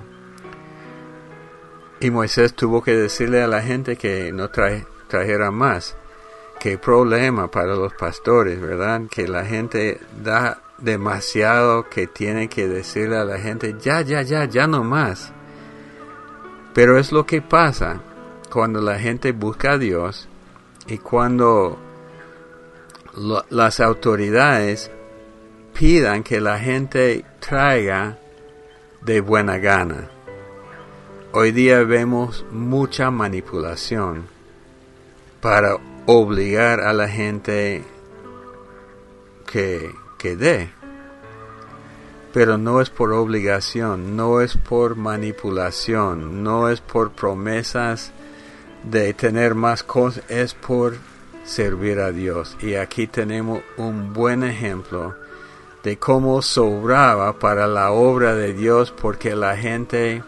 Y 1.99 2.11
Moisés 2.11 2.53
tuvo 2.53 2.83
que 2.83 2.95
decirle 2.95 3.41
a 3.41 3.47
la 3.47 3.61
gente 3.61 3.95
que 3.95 4.31
no 4.31 4.49
trae, 4.49 4.85
trajera 5.07 5.49
más. 5.49 5.95
Qué 6.65 6.79
problema 6.79 7.51
para 7.51 7.75
los 7.75 7.93
pastores, 7.93 8.59
¿verdad? 8.59 9.01
Que 9.07 9.27
la 9.27 9.45
gente 9.45 9.99
da 10.23 10.63
demasiado 10.79 11.87
que 11.87 12.07
tiene 12.07 12.49
que 12.49 12.67
decirle 12.67 13.17
a 13.17 13.23
la 13.23 13.37
gente, 13.37 13.75
ya, 13.79 14.01
ya, 14.01 14.23
ya, 14.23 14.45
ya 14.45 14.65
no 14.65 14.83
más. 14.83 15.31
Pero 16.73 16.97
es 16.97 17.11
lo 17.11 17.23
que 17.23 17.43
pasa 17.43 18.01
cuando 18.51 18.81
la 18.81 18.97
gente 18.97 19.31
busca 19.31 19.73
a 19.73 19.77
Dios 19.77 20.27
y 20.87 20.97
cuando 20.97 21.77
las 23.51 23.79
autoridades 23.79 24.89
pidan 25.77 26.23
que 26.23 26.41
la 26.41 26.57
gente 26.57 27.25
traiga 27.41 28.17
de 29.03 29.21
buena 29.21 29.59
gana. 29.59 30.09
Hoy 31.31 31.51
día 31.51 31.83
vemos 31.83 32.43
mucha 32.49 33.11
manipulación 33.11 34.25
para 35.41 35.77
obligar 36.05 36.81
a 36.81 36.93
la 36.93 37.07
gente 37.07 37.83
que, 39.51 39.93
que 40.17 40.35
dé. 40.35 40.71
Pero 42.33 42.57
no 42.57 42.81
es 42.81 42.89
por 42.89 43.13
obligación, 43.13 44.15
no 44.15 44.41
es 44.41 44.57
por 44.57 44.95
manipulación, 44.95 46.43
no 46.43 46.69
es 46.69 46.81
por 46.81 47.11
promesas 47.11 48.11
de 48.83 49.13
tener 49.13 49.55
más 49.55 49.83
cosas, 49.83 50.23
es 50.29 50.53
por 50.53 50.95
servir 51.45 51.99
a 51.99 52.11
Dios. 52.11 52.57
Y 52.61 52.75
aquí 52.75 53.07
tenemos 53.07 53.61
un 53.77 54.13
buen 54.13 54.43
ejemplo 54.43 55.15
de 55.83 55.97
cómo 55.97 56.41
sobraba 56.41 57.39
para 57.39 57.67
la 57.67 57.91
obra 57.91 58.35
de 58.35 58.53
Dios 58.53 58.91
porque 58.91 59.35
la 59.35 59.55
gente 59.55 60.23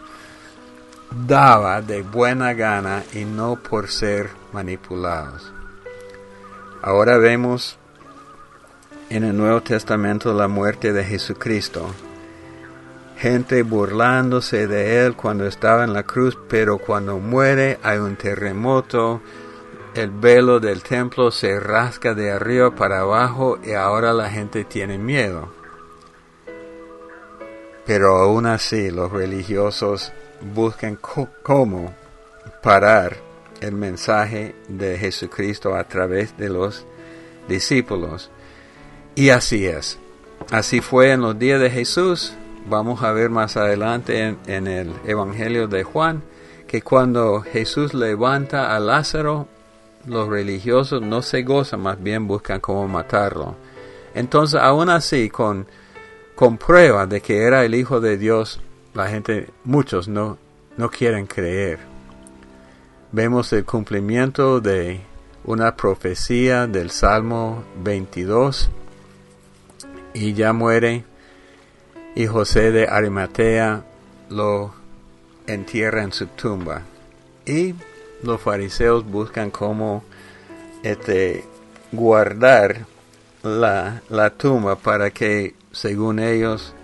daba 1.26 1.82
de 1.82 2.02
buena 2.02 2.54
gana 2.54 3.04
y 3.12 3.24
no 3.24 3.56
por 3.56 3.88
ser 3.88 4.30
manipulados. 4.52 5.57
Ahora 6.80 7.18
vemos 7.18 7.76
en 9.10 9.24
el 9.24 9.36
Nuevo 9.36 9.60
Testamento 9.62 10.32
la 10.32 10.46
muerte 10.46 10.92
de 10.92 11.02
Jesucristo. 11.02 11.86
Gente 13.16 13.64
burlándose 13.64 14.68
de 14.68 15.04
él 15.04 15.16
cuando 15.16 15.44
estaba 15.44 15.82
en 15.82 15.92
la 15.92 16.04
cruz, 16.04 16.38
pero 16.48 16.78
cuando 16.78 17.18
muere 17.18 17.80
hay 17.82 17.98
un 17.98 18.14
terremoto, 18.14 19.20
el 19.94 20.10
velo 20.10 20.60
del 20.60 20.84
templo 20.84 21.32
se 21.32 21.58
rasca 21.58 22.14
de 22.14 22.30
arriba 22.30 22.70
para 22.70 23.00
abajo 23.00 23.58
y 23.64 23.72
ahora 23.72 24.12
la 24.12 24.30
gente 24.30 24.64
tiene 24.64 24.98
miedo. 24.98 25.52
Pero 27.86 28.18
aún 28.18 28.46
así 28.46 28.92
los 28.92 29.10
religiosos 29.10 30.12
buscan 30.54 30.96
cómo 31.42 31.92
parar 32.62 33.27
el 33.60 33.72
mensaje 33.72 34.54
de 34.68 34.98
Jesucristo 34.98 35.74
a 35.74 35.84
través 35.84 36.36
de 36.36 36.48
los 36.48 36.86
discípulos. 37.48 38.30
Y 39.14 39.30
así 39.30 39.66
es. 39.66 39.98
Así 40.50 40.80
fue 40.80 41.12
en 41.12 41.22
los 41.22 41.38
días 41.38 41.60
de 41.60 41.70
Jesús. 41.70 42.34
Vamos 42.68 43.02
a 43.02 43.12
ver 43.12 43.30
más 43.30 43.56
adelante 43.56 44.36
en, 44.46 44.66
el 44.66 44.92
Evangelio 45.04 45.68
de 45.68 45.84
Juan 45.84 46.22
que 46.66 46.82
cuando 46.82 47.40
Jesús 47.40 47.94
levanta 47.94 48.76
a 48.76 48.80
Lázaro, 48.80 49.48
los 50.06 50.28
religiosos 50.28 51.00
no 51.00 51.22
se 51.22 51.42
gozan, 51.42 51.80
más 51.80 52.02
bien 52.02 52.26
buscan 52.26 52.60
cómo 52.60 52.86
matarlo. 52.86 53.56
Entonces, 54.14 54.60
aún 54.60 54.90
así, 54.90 55.30
con, 55.30 55.66
con 56.34 56.58
prueba 56.58 57.06
de 57.06 57.22
que 57.22 57.42
era 57.42 57.64
el 57.64 57.74
Hijo 57.74 58.00
de 58.00 58.18
Dios, 58.18 58.60
la 58.92 59.08
gente, 59.08 59.48
muchos 59.64 60.08
no, 60.08 60.36
no 60.76 60.90
quieren 60.90 61.26
creer 61.26 61.97
vemos 63.12 63.52
el 63.52 63.64
cumplimiento 63.64 64.60
de 64.60 65.00
una 65.44 65.76
profecía 65.76 66.66
del 66.66 66.90
Salmo 66.90 67.64
22 67.82 68.70
y 70.12 70.34
ya 70.34 70.52
muere 70.52 71.04
y 72.14 72.26
José 72.26 72.70
de 72.72 72.86
Arimatea 72.88 73.84
lo 74.28 74.74
entierra 75.46 76.02
en 76.02 76.12
su 76.12 76.26
tumba. 76.26 76.82
Y 77.46 77.74
los 78.22 78.40
fariseos 78.40 79.06
buscan 79.06 79.50
cómo 79.50 80.04
este, 80.82 81.44
guardar 81.92 82.86
la, 83.42 84.02
la 84.10 84.30
tumba 84.30 84.76
para 84.76 85.10
que 85.10 85.54
según 85.72 86.18
ellos 86.18 86.74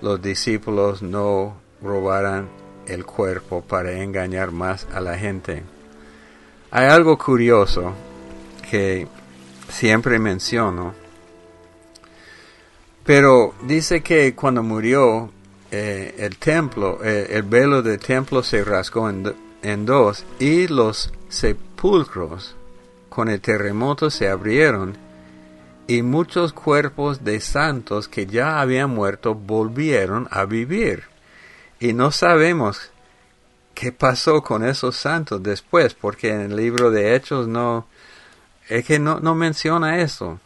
los 0.00 0.22
discípulos 0.22 1.02
no 1.02 1.56
robaran 1.82 2.48
el 2.86 3.04
cuerpo 3.04 3.62
para 3.62 3.92
engañar 3.92 4.52
más 4.52 4.86
a 4.92 5.00
la 5.00 5.16
gente. 5.16 5.62
Hay 6.70 6.86
algo 6.86 7.16
curioso 7.16 7.92
que 8.70 9.06
siempre 9.68 10.18
menciono, 10.18 10.94
pero 13.04 13.54
dice 13.62 14.02
que 14.02 14.34
cuando 14.34 14.62
murió 14.62 15.30
eh, 15.70 16.14
el 16.18 16.36
templo, 16.38 16.98
eh, 17.04 17.28
el 17.30 17.42
velo 17.42 17.82
del 17.82 17.98
templo 17.98 18.42
se 18.42 18.64
rasgó 18.64 19.08
en, 19.08 19.32
en 19.62 19.86
dos 19.86 20.24
y 20.38 20.68
los 20.68 21.12
sepulcros 21.28 22.56
con 23.08 23.28
el 23.28 23.40
terremoto 23.40 24.10
se 24.10 24.28
abrieron 24.28 24.96
y 25.86 26.02
muchos 26.02 26.52
cuerpos 26.52 27.24
de 27.24 27.40
santos 27.40 28.08
que 28.08 28.26
ya 28.26 28.60
habían 28.60 28.90
muerto 28.90 29.34
volvieron 29.34 30.28
a 30.30 30.44
vivir 30.44 31.04
y 31.78 31.92
no 31.92 32.10
sabemos 32.10 32.90
qué 33.74 33.92
pasó 33.92 34.42
con 34.42 34.64
esos 34.64 34.96
santos 34.96 35.42
después, 35.42 35.94
porque 35.94 36.30
en 36.30 36.40
el 36.40 36.56
libro 36.56 36.90
de 36.90 37.14
Hechos 37.14 37.46
no, 37.46 37.86
es 38.68 38.84
que 38.86 38.98
no, 38.98 39.20
no 39.20 39.34
menciona 39.34 40.00
eso. 40.00 40.40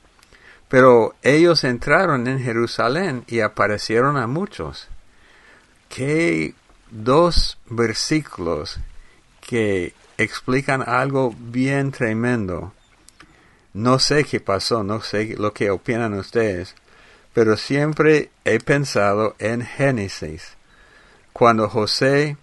Pero 0.68 1.14
ellos 1.22 1.64
entraron 1.64 2.26
en 2.26 2.40
Jerusalén 2.40 3.24
y 3.26 3.40
aparecieron 3.40 4.16
a 4.16 4.26
muchos. 4.26 4.88
Que 5.88 6.54
dos 6.90 7.58
versículos 7.68 8.78
que 9.40 9.94
explican 10.16 10.82
algo 10.82 11.34
bien 11.38 11.92
tremendo. 11.92 12.72
No 13.72 13.98
sé 13.98 14.24
qué 14.24 14.40
pasó, 14.40 14.82
no 14.82 15.00
sé 15.00 15.36
lo 15.38 15.52
que 15.52 15.70
opinan 15.70 16.14
ustedes, 16.14 16.74
pero 17.32 17.56
siempre 17.56 18.30
he 18.44 18.58
pensado 18.58 19.36
en 19.38 19.64
Génesis 19.64 20.56
cuando 21.32 21.68
José 21.68 22.36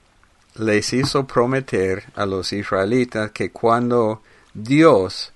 les 0.56 0.94
hizo 0.94 1.26
prometer 1.28 2.06
a 2.16 2.26
los 2.26 2.54
israelitas 2.54 3.32
que 3.32 3.52
cuando 3.52 4.22
Dios 4.54 5.34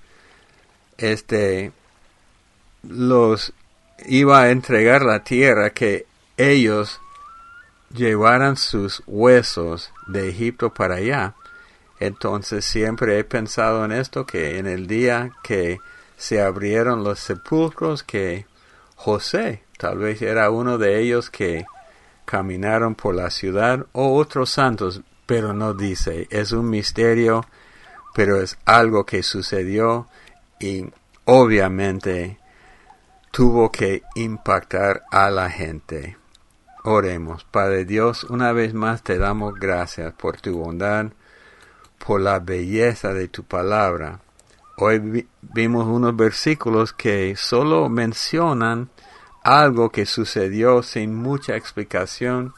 este 0.98 1.72
los 2.84 3.54
iba 4.06 4.42
a 4.42 4.50
entregar 4.52 5.04
la 5.04 5.24
tierra 5.24 5.72
que 5.72 6.06
ellos 6.38 7.00
llevaran 7.94 8.58
sus 8.58 9.04
huesos 9.06 9.92
de 10.08 10.30
Egipto 10.30 10.74
para 10.74 10.96
allá. 10.96 11.36
Entonces 12.00 12.66
siempre 12.66 13.20
he 13.20 13.24
pensado 13.24 13.86
en 13.86 13.92
esto 13.92 14.26
que 14.26 14.58
en 14.58 14.66
el 14.66 14.88
día 14.88 15.32
que 15.44 15.80
se 16.18 16.42
abrieron 16.42 17.04
los 17.04 17.20
sepulcros 17.20 18.04
que 18.04 18.46
José 18.96 19.64
tal 19.78 20.00
vez 20.00 20.22
era 20.22 20.50
uno 20.50 20.78
de 20.78 21.00
ellos 21.00 21.30
que 21.30 21.66
caminaron 22.32 22.96
por 22.96 23.14
la 23.14 23.30
ciudad 23.30 23.88
o 23.92 24.16
otros 24.16 24.52
santos, 24.52 25.02
pero 25.26 25.54
no 25.54 25.74
dice, 25.74 26.30
es 26.32 26.54
un 26.54 26.70
misterio, 26.70 27.46
pero 28.16 28.42
es 28.42 28.58
algo 28.64 29.06
que 29.06 29.22
sucedió 29.22 30.08
y 30.58 30.86
obviamente 31.26 32.40
tuvo 33.32 33.70
que 33.70 34.04
impactar 34.16 35.04
a 35.12 35.30
la 35.30 35.50
gente. 35.50 36.16
Oremos, 36.86 37.44
Padre 37.44 37.84
Dios, 37.84 38.24
una 38.24 38.54
vez 38.54 38.74
más 38.74 39.04
te 39.04 39.18
damos 39.18 39.56
gracias 39.56 40.14
por 40.14 40.40
tu 40.40 40.58
bondad, 40.58 41.08
por 41.98 42.22
la 42.22 42.40
belleza 42.40 43.14
de 43.14 43.28
tu 43.28 43.44
palabra. 43.44 44.22
Hoy 44.78 45.28
vimos 45.42 45.86
unos 45.86 46.16
versículos 46.16 46.94
que 46.94 47.36
solo 47.36 47.90
mencionan 47.90 48.90
algo 49.44 49.90
que 49.92 50.06
sucedió 50.06 50.84
sin 50.84 51.16
mucha 51.16 51.56
explicación, 51.56 52.54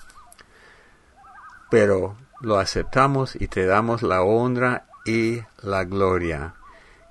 pero 1.70 2.18
lo 2.42 2.60
aceptamos 2.60 3.36
y 3.36 3.48
te 3.48 3.66
damos 3.66 4.04
la 4.04 4.22
honra 4.22 4.86
y 5.06 5.42
la 5.62 5.86
gloria. 5.86 6.56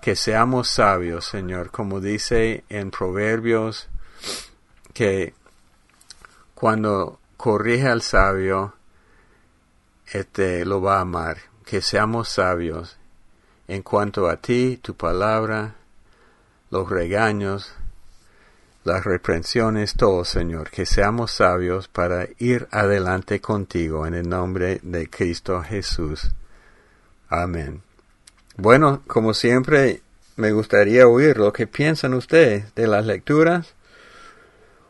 Que 0.01 0.17
seamos 0.17 0.69
sabios, 0.69 1.27
Señor, 1.27 1.71
como 1.71 2.01
dice 2.01 2.65
en 2.69 2.91
Proverbios, 2.91 3.89
que 4.93 5.35
cuando 6.55 7.19
corrige 7.37 7.89
al 7.89 8.03
sabio, 8.03 8.75
este 10.07 10.65
lo 10.65 10.83
va 10.83 10.99
a 10.99 11.03
amar. 11.03 11.39
Que 11.65 11.81
seamos 11.81 12.29
sabios 12.29 12.99
en 13.69 13.83
cuanto 13.83 14.29
a 14.29 14.37
ti, 14.37 14.79
tu 14.83 14.95
palabra, 14.95 15.77
los 16.71 16.91
regaños, 16.91 17.75
las 18.85 19.05
reprensiones, 19.05 19.95
todo, 19.95 20.25
Señor, 20.25 20.71
que 20.71 20.87
seamos 20.87 21.33
sabios 21.33 21.89
para 21.89 22.29
ir 22.39 22.69
adelante 22.71 23.41
contigo 23.41 24.07
en 24.07 24.15
el 24.15 24.29
nombre 24.29 24.81
de 24.83 25.09
Cristo 25.09 25.63
Jesús. 25.63 26.31
Amén. 27.29 27.83
Bueno, 28.57 29.03
como 29.07 29.35
siempre, 29.35 30.03
me 30.37 30.53
gustaría 30.53 31.07
oír 31.07 31.39
lo 31.39 31.53
que 31.53 31.67
piensan 31.67 32.15
ustedes 32.15 32.75
de 32.75 32.87
las 32.87 33.07
lecturas 33.07 33.75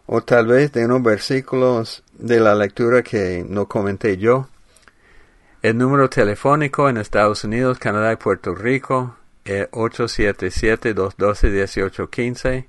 o 0.06 0.22
tal 0.22 0.46
vez 0.46 0.72
de 0.72 0.84
unos 0.84 1.02
versículos 1.02 2.02
de 2.14 2.40
la 2.40 2.54
lectura 2.54 3.02
que 3.02 3.44
no 3.48 3.66
comenté 3.66 4.16
yo. 4.16 4.48
El 5.62 5.78
número 5.78 6.10
telefónico 6.10 6.88
en 6.88 6.96
Estados 6.96 7.44
Unidos, 7.44 7.78
Canadá 7.78 8.12
y 8.12 8.16
Puerto 8.16 8.52
Rico 8.54 9.16
es 9.44 9.70
877-212-1815. 9.70 12.66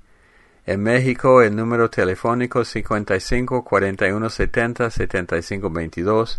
En 0.66 0.82
México, 0.82 1.42
el 1.42 1.54
número 1.54 1.90
telefónico 1.90 2.64
55 2.64 3.64
41 3.64 4.30
70 4.30 4.90
75 4.90 5.70
22. 5.70 6.38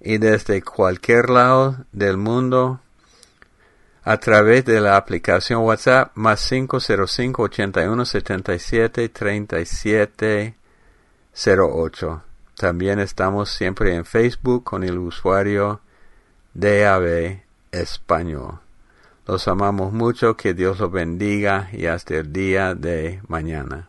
Y 0.00 0.18
desde 0.18 0.62
cualquier 0.62 1.30
lado 1.30 1.78
del 1.92 2.16
mundo, 2.16 2.80
a 4.04 4.18
través 4.18 4.64
de 4.64 4.80
la 4.80 4.96
aplicación 4.96 5.62
WhatsApp 5.62 6.12
más 6.14 6.46
505 6.48 7.42
81 7.42 8.04
77 8.04 9.08
37 9.08 10.54
08. 11.34 12.22
También 12.56 13.00
estamos 13.00 13.50
siempre 13.50 13.94
en 13.94 14.04
Facebook 14.04 14.62
con 14.62 14.84
el 14.84 14.98
usuario 14.98 15.80
DAB 16.52 17.40
Español. 17.72 18.63
Los 19.26 19.48
amamos 19.48 19.92
mucho, 19.92 20.36
que 20.36 20.52
Dios 20.52 20.78
los 20.80 20.92
bendiga 20.92 21.70
y 21.72 21.86
hasta 21.86 22.16
el 22.16 22.32
día 22.32 22.74
de 22.74 23.22
mañana. 23.26 23.88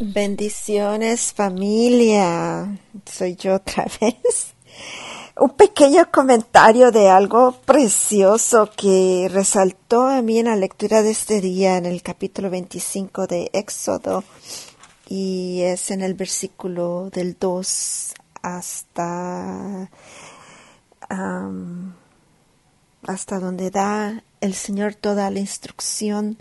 Bendiciones 0.00 1.32
familia, 1.32 2.76
soy 3.04 3.36
yo 3.36 3.54
otra 3.54 3.86
vez. 4.00 4.54
Un 5.38 5.50
pequeño 5.50 6.10
comentario 6.10 6.90
de 6.90 7.08
algo 7.08 7.52
precioso 7.64 8.70
que 8.76 9.28
resaltó 9.32 10.08
a 10.08 10.20
mí 10.20 10.40
en 10.40 10.46
la 10.46 10.56
lectura 10.56 11.02
de 11.02 11.10
este 11.10 11.40
día 11.40 11.76
en 11.76 11.86
el 11.86 12.02
capítulo 12.02 12.50
25 12.50 13.26
de 13.26 13.50
Éxodo 13.52 14.24
y 15.08 15.60
es 15.62 15.90
en 15.90 16.02
el 16.02 16.14
versículo 16.14 17.10
del 17.10 17.36
2 17.38 18.14
hasta 18.42 19.90
hasta 23.06 23.38
donde 23.38 23.70
da 23.70 24.24
el 24.40 24.54
Señor 24.54 24.94
toda 24.94 25.30
la 25.30 25.40
instrucción 25.40 26.38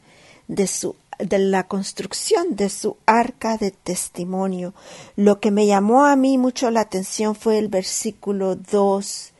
de 0.47 0.67
su 0.67 0.95
de 1.19 1.39
la 1.39 1.67
construcción 1.67 2.55
de 2.55 2.69
su 2.69 2.97
arca 3.05 3.57
de 3.57 3.71
testimonio. 3.71 4.73
Lo 5.15 5.39
que 5.39 5.51
me 5.51 5.65
llamó 5.65 6.05
a 6.05 6.15
mí 6.15 6.37
mucho 6.37 6.71
la 6.71 6.81
atención 6.81 7.35
fue 7.35 7.57
el 7.57 7.69
versículo 7.69 8.55
2 8.55 9.31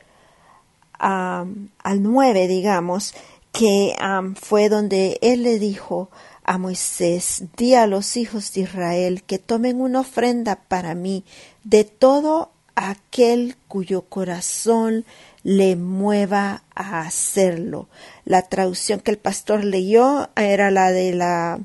al 0.98 2.02
9, 2.02 2.48
digamos, 2.48 3.14
que 3.52 3.94
fue 4.40 4.68
donde 4.68 5.18
él 5.20 5.42
le 5.42 5.58
dijo 5.58 6.10
a 6.44 6.58
Moisés, 6.58 7.44
di 7.56 7.74
a 7.74 7.86
los 7.86 8.16
hijos 8.16 8.52
de 8.52 8.62
Israel 8.62 9.22
que 9.24 9.38
tomen 9.38 9.80
una 9.80 10.00
ofrenda 10.00 10.56
para 10.56 10.94
mí 10.94 11.24
de 11.64 11.84
todo 11.84 12.50
aquel 12.76 13.56
cuyo 13.68 14.02
corazón 14.02 15.04
le 15.46 15.76
mueva 15.76 16.64
a 16.74 17.02
hacerlo. 17.02 17.88
La 18.24 18.42
traducción 18.42 18.98
que 18.98 19.12
el 19.12 19.16
pastor 19.16 19.64
leyó 19.64 20.28
era 20.34 20.72
la 20.72 20.90
de 20.90 21.14
la 21.14 21.60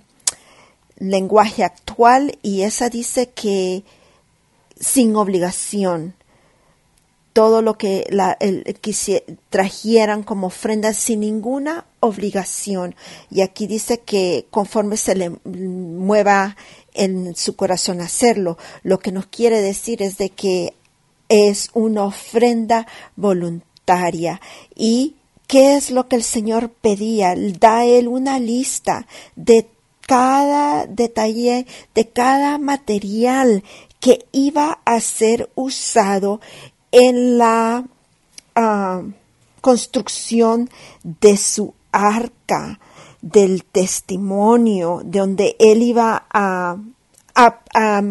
lenguaje 1.00 1.64
actual 1.64 2.38
y 2.44 2.62
esa 2.62 2.90
dice 2.90 3.30
que 3.30 3.84
sin 4.80 5.16
obligación 5.16 6.14
todo 7.34 7.64
lo 7.64 7.80
que, 7.80 8.08
el, 8.40 8.78
trajeran 9.50 10.22
como 10.22 10.48
ofrenda 10.48 10.94
sin 10.94 11.22
ninguna 11.22 11.86
obligación. 12.02 12.94
Y 13.32 13.42
aquí 13.42 13.66
dice 13.66 14.02
que 14.02 14.46
conforme 14.52 14.96
se 14.96 15.16
le 15.16 15.32
mueva 15.44 16.56
en 16.94 17.36
su 17.36 17.56
corazón 17.56 18.00
hacerlo, 18.00 18.60
lo 18.84 19.00
que 19.00 19.12
nos 19.12 19.26
quiere 19.26 19.60
decir 19.60 20.04
es 20.04 20.20
de 20.20 20.30
que 20.30 20.76
es 21.30 21.72
una 21.74 22.04
ofrenda 22.04 22.86
voluntaria 23.16 23.71
y 24.76 25.16
¿Qué 25.48 25.76
es 25.76 25.92
lo 25.92 26.08
que 26.08 26.16
el 26.16 26.24
Señor 26.24 26.70
pedía? 26.70 27.36
Da 27.60 27.84
Él 27.84 28.08
una 28.08 28.40
lista 28.40 29.06
de 29.36 29.68
cada 30.08 30.86
detalle, 30.86 31.68
de 31.94 32.08
cada 32.08 32.58
material 32.58 33.62
que 34.00 34.26
iba 34.32 34.80
a 34.86 35.02
ser 35.02 35.52
usado 35.56 36.40
en 36.94 37.38
la 37.38 37.86
ah, 38.56 39.02
construcción 39.60 40.70
de 41.04 41.36
su 41.36 41.74
arca 41.92 42.80
del 43.22 43.66
testimonio, 43.66 45.02
de 45.04 45.20
donde 45.20 45.56
él 45.60 45.82
iba 45.84 46.28
a, 46.32 46.78
a, 47.36 48.02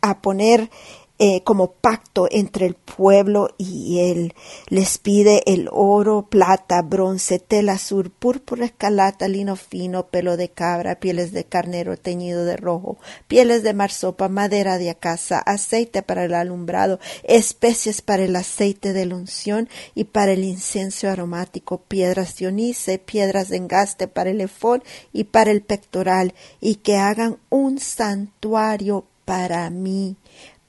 a 0.00 0.22
poner 0.22 0.70
eh, 1.18 1.42
como 1.44 1.72
pacto 1.72 2.28
entre 2.30 2.66
el 2.66 2.74
pueblo 2.74 3.48
y 3.56 4.00
él. 4.00 4.34
Les 4.68 4.98
pide 4.98 5.42
el 5.46 5.70
oro, 5.72 6.26
plata, 6.28 6.82
bronce, 6.82 7.38
tela 7.38 7.72
azul, 7.72 8.10
púrpura 8.10 8.66
escalata, 8.66 9.26
lino 9.26 9.56
fino, 9.56 10.08
pelo 10.08 10.36
de 10.36 10.50
cabra, 10.50 11.00
pieles 11.00 11.32
de 11.32 11.44
carnero 11.44 11.96
teñido 11.96 12.44
de 12.44 12.58
rojo, 12.58 12.98
pieles 13.28 13.62
de 13.62 13.72
marsopa, 13.72 14.28
madera 14.28 14.76
de 14.76 14.90
acacia, 14.90 15.38
aceite 15.38 16.02
para 16.02 16.24
el 16.24 16.34
alumbrado, 16.34 17.00
especies 17.22 18.02
para 18.02 18.24
el 18.24 18.36
aceite 18.36 18.92
de 18.92 19.06
la 19.06 19.16
unción 19.16 19.70
y 19.94 20.04
para 20.04 20.32
el 20.32 20.44
incienso 20.44 21.08
aromático, 21.08 21.78
piedras 21.78 22.36
de 22.36 22.48
onice, 22.48 22.98
piedras 22.98 23.48
de 23.48 23.56
engaste 23.56 24.06
para 24.06 24.30
el 24.30 24.42
efod 24.42 24.82
y 25.14 25.24
para 25.24 25.50
el 25.50 25.62
pectoral, 25.62 26.34
y 26.60 26.76
que 26.76 26.96
hagan 26.96 27.38
un 27.48 27.78
santuario 27.78 29.06
para 29.24 29.68
mí 29.70 30.16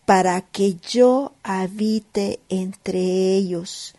para 0.08 0.40
que 0.40 0.78
yo 0.90 1.34
habite 1.44 2.40
entre 2.48 3.02
ellos, 3.36 3.94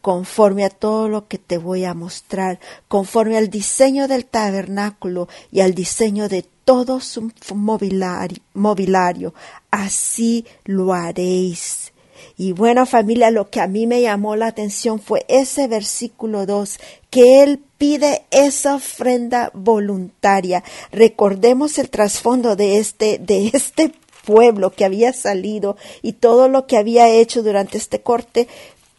conforme 0.00 0.64
a 0.64 0.70
todo 0.70 1.10
lo 1.10 1.28
que 1.28 1.36
te 1.36 1.58
voy 1.58 1.84
a 1.84 1.92
mostrar, 1.92 2.58
conforme 2.88 3.36
al 3.36 3.50
diseño 3.50 4.08
del 4.08 4.24
tabernáculo 4.24 5.28
y 5.52 5.60
al 5.60 5.74
diseño 5.74 6.30
de 6.30 6.46
todo 6.64 7.00
su 7.00 7.30
mobiliario, 7.54 9.34
así 9.70 10.46
lo 10.64 10.94
haréis. 10.94 11.92
Y 12.38 12.52
bueno 12.52 12.86
familia, 12.86 13.30
lo 13.30 13.50
que 13.50 13.60
a 13.60 13.66
mí 13.66 13.86
me 13.86 14.00
llamó 14.00 14.34
la 14.34 14.46
atención 14.46 14.98
fue 14.98 15.26
ese 15.28 15.68
versículo 15.68 16.46
2, 16.46 16.78
que 17.10 17.42
Él 17.42 17.60
pide 17.76 18.22
esa 18.30 18.76
ofrenda 18.76 19.50
voluntaria. 19.52 20.64
Recordemos 20.90 21.76
el 21.76 21.90
trasfondo 21.90 22.56
de 22.56 22.78
este, 22.78 23.18
de 23.18 23.50
este 23.52 23.92
pueblo 24.28 24.72
que 24.72 24.84
había 24.84 25.14
salido 25.14 25.78
y 26.02 26.12
todo 26.12 26.48
lo 26.48 26.66
que 26.66 26.76
había 26.76 27.08
hecho 27.08 27.42
durante 27.42 27.78
este 27.78 28.02
corte 28.02 28.46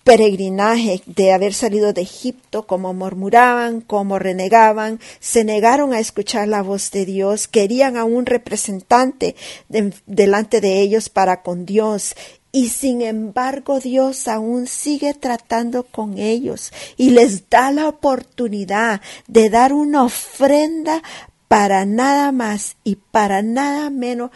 peregrinaje 0.03 1.03
de 1.05 1.33
haber 1.33 1.53
salido 1.53 1.93
de 1.93 2.01
Egipto, 2.01 2.65
como 2.65 2.95
murmuraban, 2.95 3.81
como 3.81 4.17
renegaban, 4.17 4.99
se 5.19 5.43
negaron 5.43 5.93
a 5.93 5.99
escuchar 5.99 6.47
la 6.47 6.63
voz 6.63 6.89
de 6.89 7.05
Dios, 7.05 7.47
querían 7.47 7.95
a 7.95 8.05
un 8.05 8.25
representante 8.25 9.35
delante 10.07 10.61
de 10.61 10.81
ellos 10.81 11.09
para 11.09 11.43
con 11.43 11.67
Dios. 11.67 12.15
Y 12.51 12.69
sin 12.69 13.03
embargo 13.03 13.79
Dios 13.79 14.27
aún 14.27 14.65
sigue 14.65 15.13
tratando 15.13 15.83
con 15.83 16.17
ellos 16.17 16.71
y 16.97 17.11
les 17.11 17.47
da 17.51 17.71
la 17.71 17.87
oportunidad 17.87 19.01
de 19.27 19.51
dar 19.51 19.73
una 19.73 20.05
ofrenda 20.05 21.03
para 21.49 21.83
nada 21.83 22.31
más 22.31 22.77
y 22.83 22.95
para 22.95 23.41
nada 23.41 23.89
menos 23.89 24.29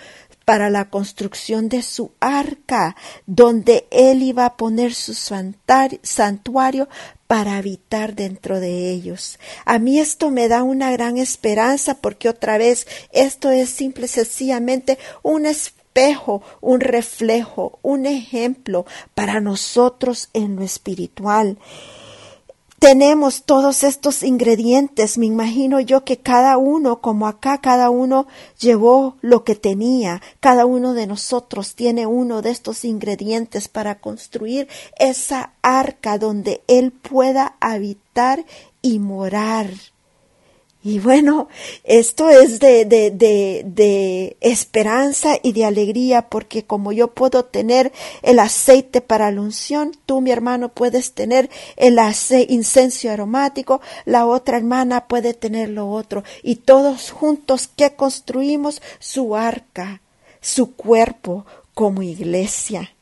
para 0.45 0.69
la 0.69 0.89
construcción 0.89 1.69
de 1.69 1.81
su 1.81 2.11
arca, 2.19 2.95
donde 3.25 3.87
él 3.91 4.23
iba 4.23 4.45
a 4.45 4.57
poner 4.57 4.93
su 4.93 5.13
santuario 5.13 6.89
para 7.27 7.57
habitar 7.57 8.15
dentro 8.15 8.59
de 8.59 8.91
ellos. 8.91 9.39
A 9.65 9.79
mí 9.79 9.99
esto 9.99 10.29
me 10.29 10.47
da 10.47 10.63
una 10.63 10.91
gran 10.91 11.17
esperanza 11.17 11.95
porque 11.95 12.29
otra 12.29 12.57
vez 12.57 12.87
esto 13.11 13.49
es 13.49 13.69
simple 13.69 14.07
sencillamente 14.07 14.97
un 15.23 15.45
espejo, 15.45 16.43
un 16.61 16.79
reflejo, 16.79 17.79
un 17.81 18.05
ejemplo 18.05 18.85
para 19.15 19.39
nosotros 19.39 20.29
en 20.33 20.55
lo 20.55 20.63
espiritual 20.63 21.57
tenemos 22.83 23.43
todos 23.43 23.81
estos 23.85 24.23
ingredientes. 24.23 25.17
Me 25.17 25.25
imagino 25.25 25.79
yo 25.79 26.03
que 26.03 26.17
cada 26.17 26.57
uno, 26.57 26.99
como 26.99 27.27
acá, 27.27 27.59
cada 27.59 27.89
uno 27.89 28.27
llevó 28.59 29.15
lo 29.21 29.45
que 29.45 29.55
tenía. 29.55 30.21
Cada 30.41 30.65
uno 30.65 30.93
de 30.93 31.07
nosotros 31.07 31.75
tiene 31.75 32.07
uno 32.07 32.41
de 32.41 32.49
estos 32.49 32.83
ingredientes 32.83 33.69
para 33.69 34.01
construir 34.01 34.67
esa 34.99 35.53
arca 35.61 36.17
donde 36.17 36.61
Él 36.67 36.91
pueda 36.91 37.55
habitar 37.61 38.45
y 38.81 38.99
morar. 38.99 39.69
Y 40.85 40.99
bueno, 40.99 41.47
esto 41.85 42.29
es 42.29 42.59
de, 42.59 42.83
de, 42.83 43.09
de, 43.09 43.63
de, 43.65 44.35
esperanza 44.41 45.37
y 45.41 45.53
de 45.53 45.63
alegría, 45.63 46.27
porque 46.27 46.65
como 46.65 46.91
yo 46.91 47.13
puedo 47.13 47.45
tener 47.45 47.93
el 48.21 48.37
aceite 48.37 48.99
para 48.99 49.31
la 49.31 49.39
unción, 49.39 49.93
tú, 50.05 50.19
mi 50.19 50.31
hermano, 50.31 50.67
puedes 50.67 51.13
tener 51.13 51.49
el 51.77 51.97
incenso 52.49 53.09
aromático, 53.09 53.79
la 54.03 54.25
otra 54.25 54.57
hermana 54.57 55.07
puede 55.07 55.33
tener 55.33 55.69
lo 55.69 55.89
otro, 55.89 56.25
y 56.41 56.57
todos 56.57 57.11
juntos 57.11 57.69
que 57.73 57.95
construimos 57.95 58.81
su 58.99 59.37
arca, 59.37 60.01
su 60.41 60.75
cuerpo 60.75 61.45
como 61.73 62.03
iglesia. 62.03 62.93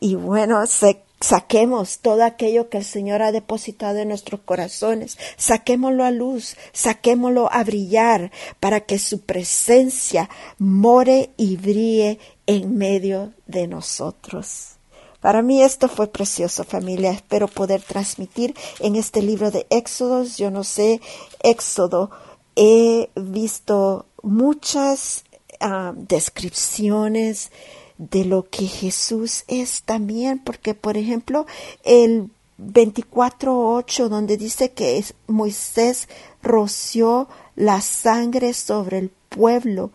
Y 0.00 0.14
bueno, 0.14 0.66
se 0.66 1.02
Saquemos 1.22 2.00
todo 2.00 2.24
aquello 2.24 2.68
que 2.68 2.78
el 2.78 2.84
Señor 2.84 3.22
ha 3.22 3.30
depositado 3.30 3.98
en 3.98 4.08
nuestros 4.08 4.40
corazones, 4.40 5.18
saquémoslo 5.36 6.04
a 6.04 6.10
luz, 6.10 6.56
saquémoslo 6.72 7.48
a 7.52 7.62
brillar, 7.62 8.32
para 8.58 8.80
que 8.80 8.98
su 8.98 9.20
presencia 9.20 10.28
more 10.58 11.30
y 11.36 11.56
brille 11.56 12.18
en 12.46 12.76
medio 12.76 13.34
de 13.46 13.68
nosotros. 13.68 14.72
Para 15.20 15.42
mí 15.42 15.62
esto 15.62 15.86
fue 15.86 16.08
precioso, 16.08 16.64
familia. 16.64 17.12
Espero 17.12 17.46
poder 17.46 17.82
transmitir 17.82 18.56
en 18.80 18.96
este 18.96 19.22
libro 19.22 19.52
de 19.52 19.68
Éxodos. 19.70 20.36
Yo 20.38 20.50
no 20.50 20.64
sé, 20.64 21.00
Éxodo, 21.40 22.10
he 22.56 23.10
visto 23.14 24.06
muchas 24.22 25.22
ah, 25.60 25.92
descripciones, 25.94 27.52
de 27.98 28.24
lo 28.24 28.48
que 28.48 28.66
Jesús 28.66 29.44
es 29.48 29.82
también, 29.82 30.38
porque 30.38 30.74
por 30.74 30.96
ejemplo 30.96 31.46
el 31.84 32.30
24.8 32.58 34.08
donde 34.08 34.36
dice 34.36 34.72
que 34.72 35.04
Moisés 35.26 36.08
roció 36.42 37.28
la 37.56 37.80
sangre 37.80 38.54
sobre 38.54 38.98
el 38.98 39.10
pueblo 39.28 39.90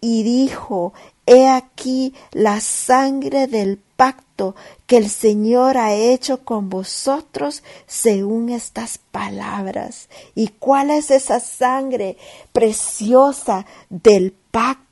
y 0.00 0.22
dijo, 0.22 0.92
he 1.26 1.48
aquí 1.48 2.14
la 2.32 2.60
sangre 2.60 3.46
del 3.46 3.78
pacto 3.96 4.54
que 4.86 4.98
el 4.98 5.08
Señor 5.08 5.78
ha 5.78 5.94
hecho 5.94 6.44
con 6.44 6.68
vosotros 6.68 7.62
según 7.86 8.50
estas 8.50 8.98
palabras. 8.98 10.08
¿Y 10.34 10.48
cuál 10.48 10.90
es 10.90 11.10
esa 11.10 11.40
sangre 11.40 12.16
preciosa 12.52 13.66
del 13.88 14.32
pacto? 14.32 14.85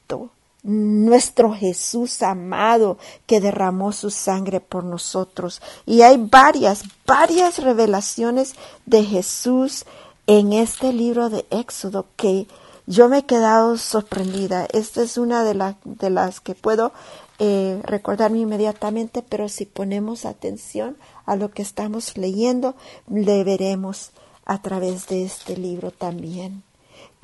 Nuestro 0.65 1.53
Jesús 1.53 2.23
amado 2.23 2.99
que 3.27 3.41
derramó 3.41 3.93
su 3.93 4.11
sangre 4.11 4.61
por 4.61 4.83
nosotros. 4.83 5.63
Y 5.87 6.03
hay 6.03 6.17
varias, 6.17 6.83
varias 7.07 7.59
revelaciones 7.59 8.55
de 8.87 9.05
Jesús 9.05 9.85
en 10.27 10.53
este 10.53 10.93
libro 10.93 11.29
de 11.29 11.47
Éxodo 11.51 12.07
que 12.17 12.49
yo 12.87 13.09
me 13.09 13.19
he 13.19 13.23
quedado 13.25 13.77
sorprendida. 13.77 14.67
Esta 14.73 15.03
es 15.03 15.19
una 15.19 15.45
de, 15.45 15.75
de 15.85 16.11
las 16.11 16.41
que 16.41 16.55
puedo 16.55 16.93
eh, 17.39 17.81
recordarme 17.83 18.39
inmediatamente, 18.39 19.23
pero 19.23 19.49
si 19.49 19.67
ponemos 19.67 20.25
atención 20.25 20.97
a 21.27 21.37
lo 21.37 21.51
que 21.51 21.63
estamos 21.63 22.17
leyendo, 22.17 22.75
le 23.09 23.45
veremos 23.45 24.13
a 24.47 24.63
través 24.63 25.09
de 25.09 25.25
este 25.25 25.57
libro 25.57 25.91
también. 25.91 26.63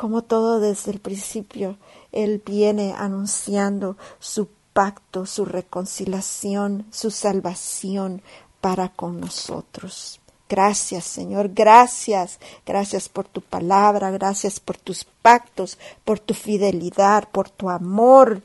Como 0.00 0.22
todo 0.22 0.60
desde 0.60 0.92
el 0.92 0.98
principio 0.98 1.76
él 2.10 2.42
viene 2.42 2.94
anunciando 2.96 3.98
su 4.18 4.48
pacto, 4.72 5.26
su 5.26 5.44
reconciliación, 5.44 6.86
su 6.90 7.10
salvación 7.10 8.22
para 8.62 8.88
con 8.88 9.20
nosotros. 9.20 10.18
Gracias, 10.48 11.04
Señor, 11.04 11.50
gracias, 11.50 12.40
gracias 12.64 13.10
por 13.10 13.28
tu 13.28 13.42
palabra, 13.42 14.10
gracias 14.10 14.58
por 14.58 14.78
tus 14.78 15.04
pactos, 15.04 15.76
por 16.02 16.18
tu 16.18 16.32
fidelidad, 16.32 17.28
por 17.30 17.50
tu 17.50 17.68
amor, 17.68 18.40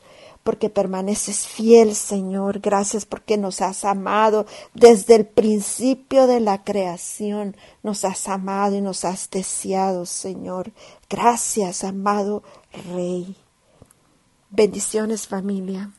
porque 0.45 0.69
permaneces 0.69 1.47
fiel, 1.47 1.95
Señor. 1.95 2.59
Gracias 2.59 3.03
porque 3.07 3.35
nos 3.35 3.61
has 3.61 3.83
amado 3.83 4.45
desde 4.75 5.15
el 5.15 5.25
principio 5.25 6.27
de 6.27 6.39
la 6.39 6.63
creación. 6.63 7.57
Nos 7.81 8.05
has 8.05 8.27
amado 8.27 8.75
y 8.75 8.81
nos 8.81 9.05
has 9.05 9.27
deseado, 9.31 10.05
Señor. 10.05 10.71
Gracias, 11.09 11.83
amado 11.83 12.43
Rey. 12.93 13.35
Bendiciones 14.51 15.27
familia. 15.27 15.91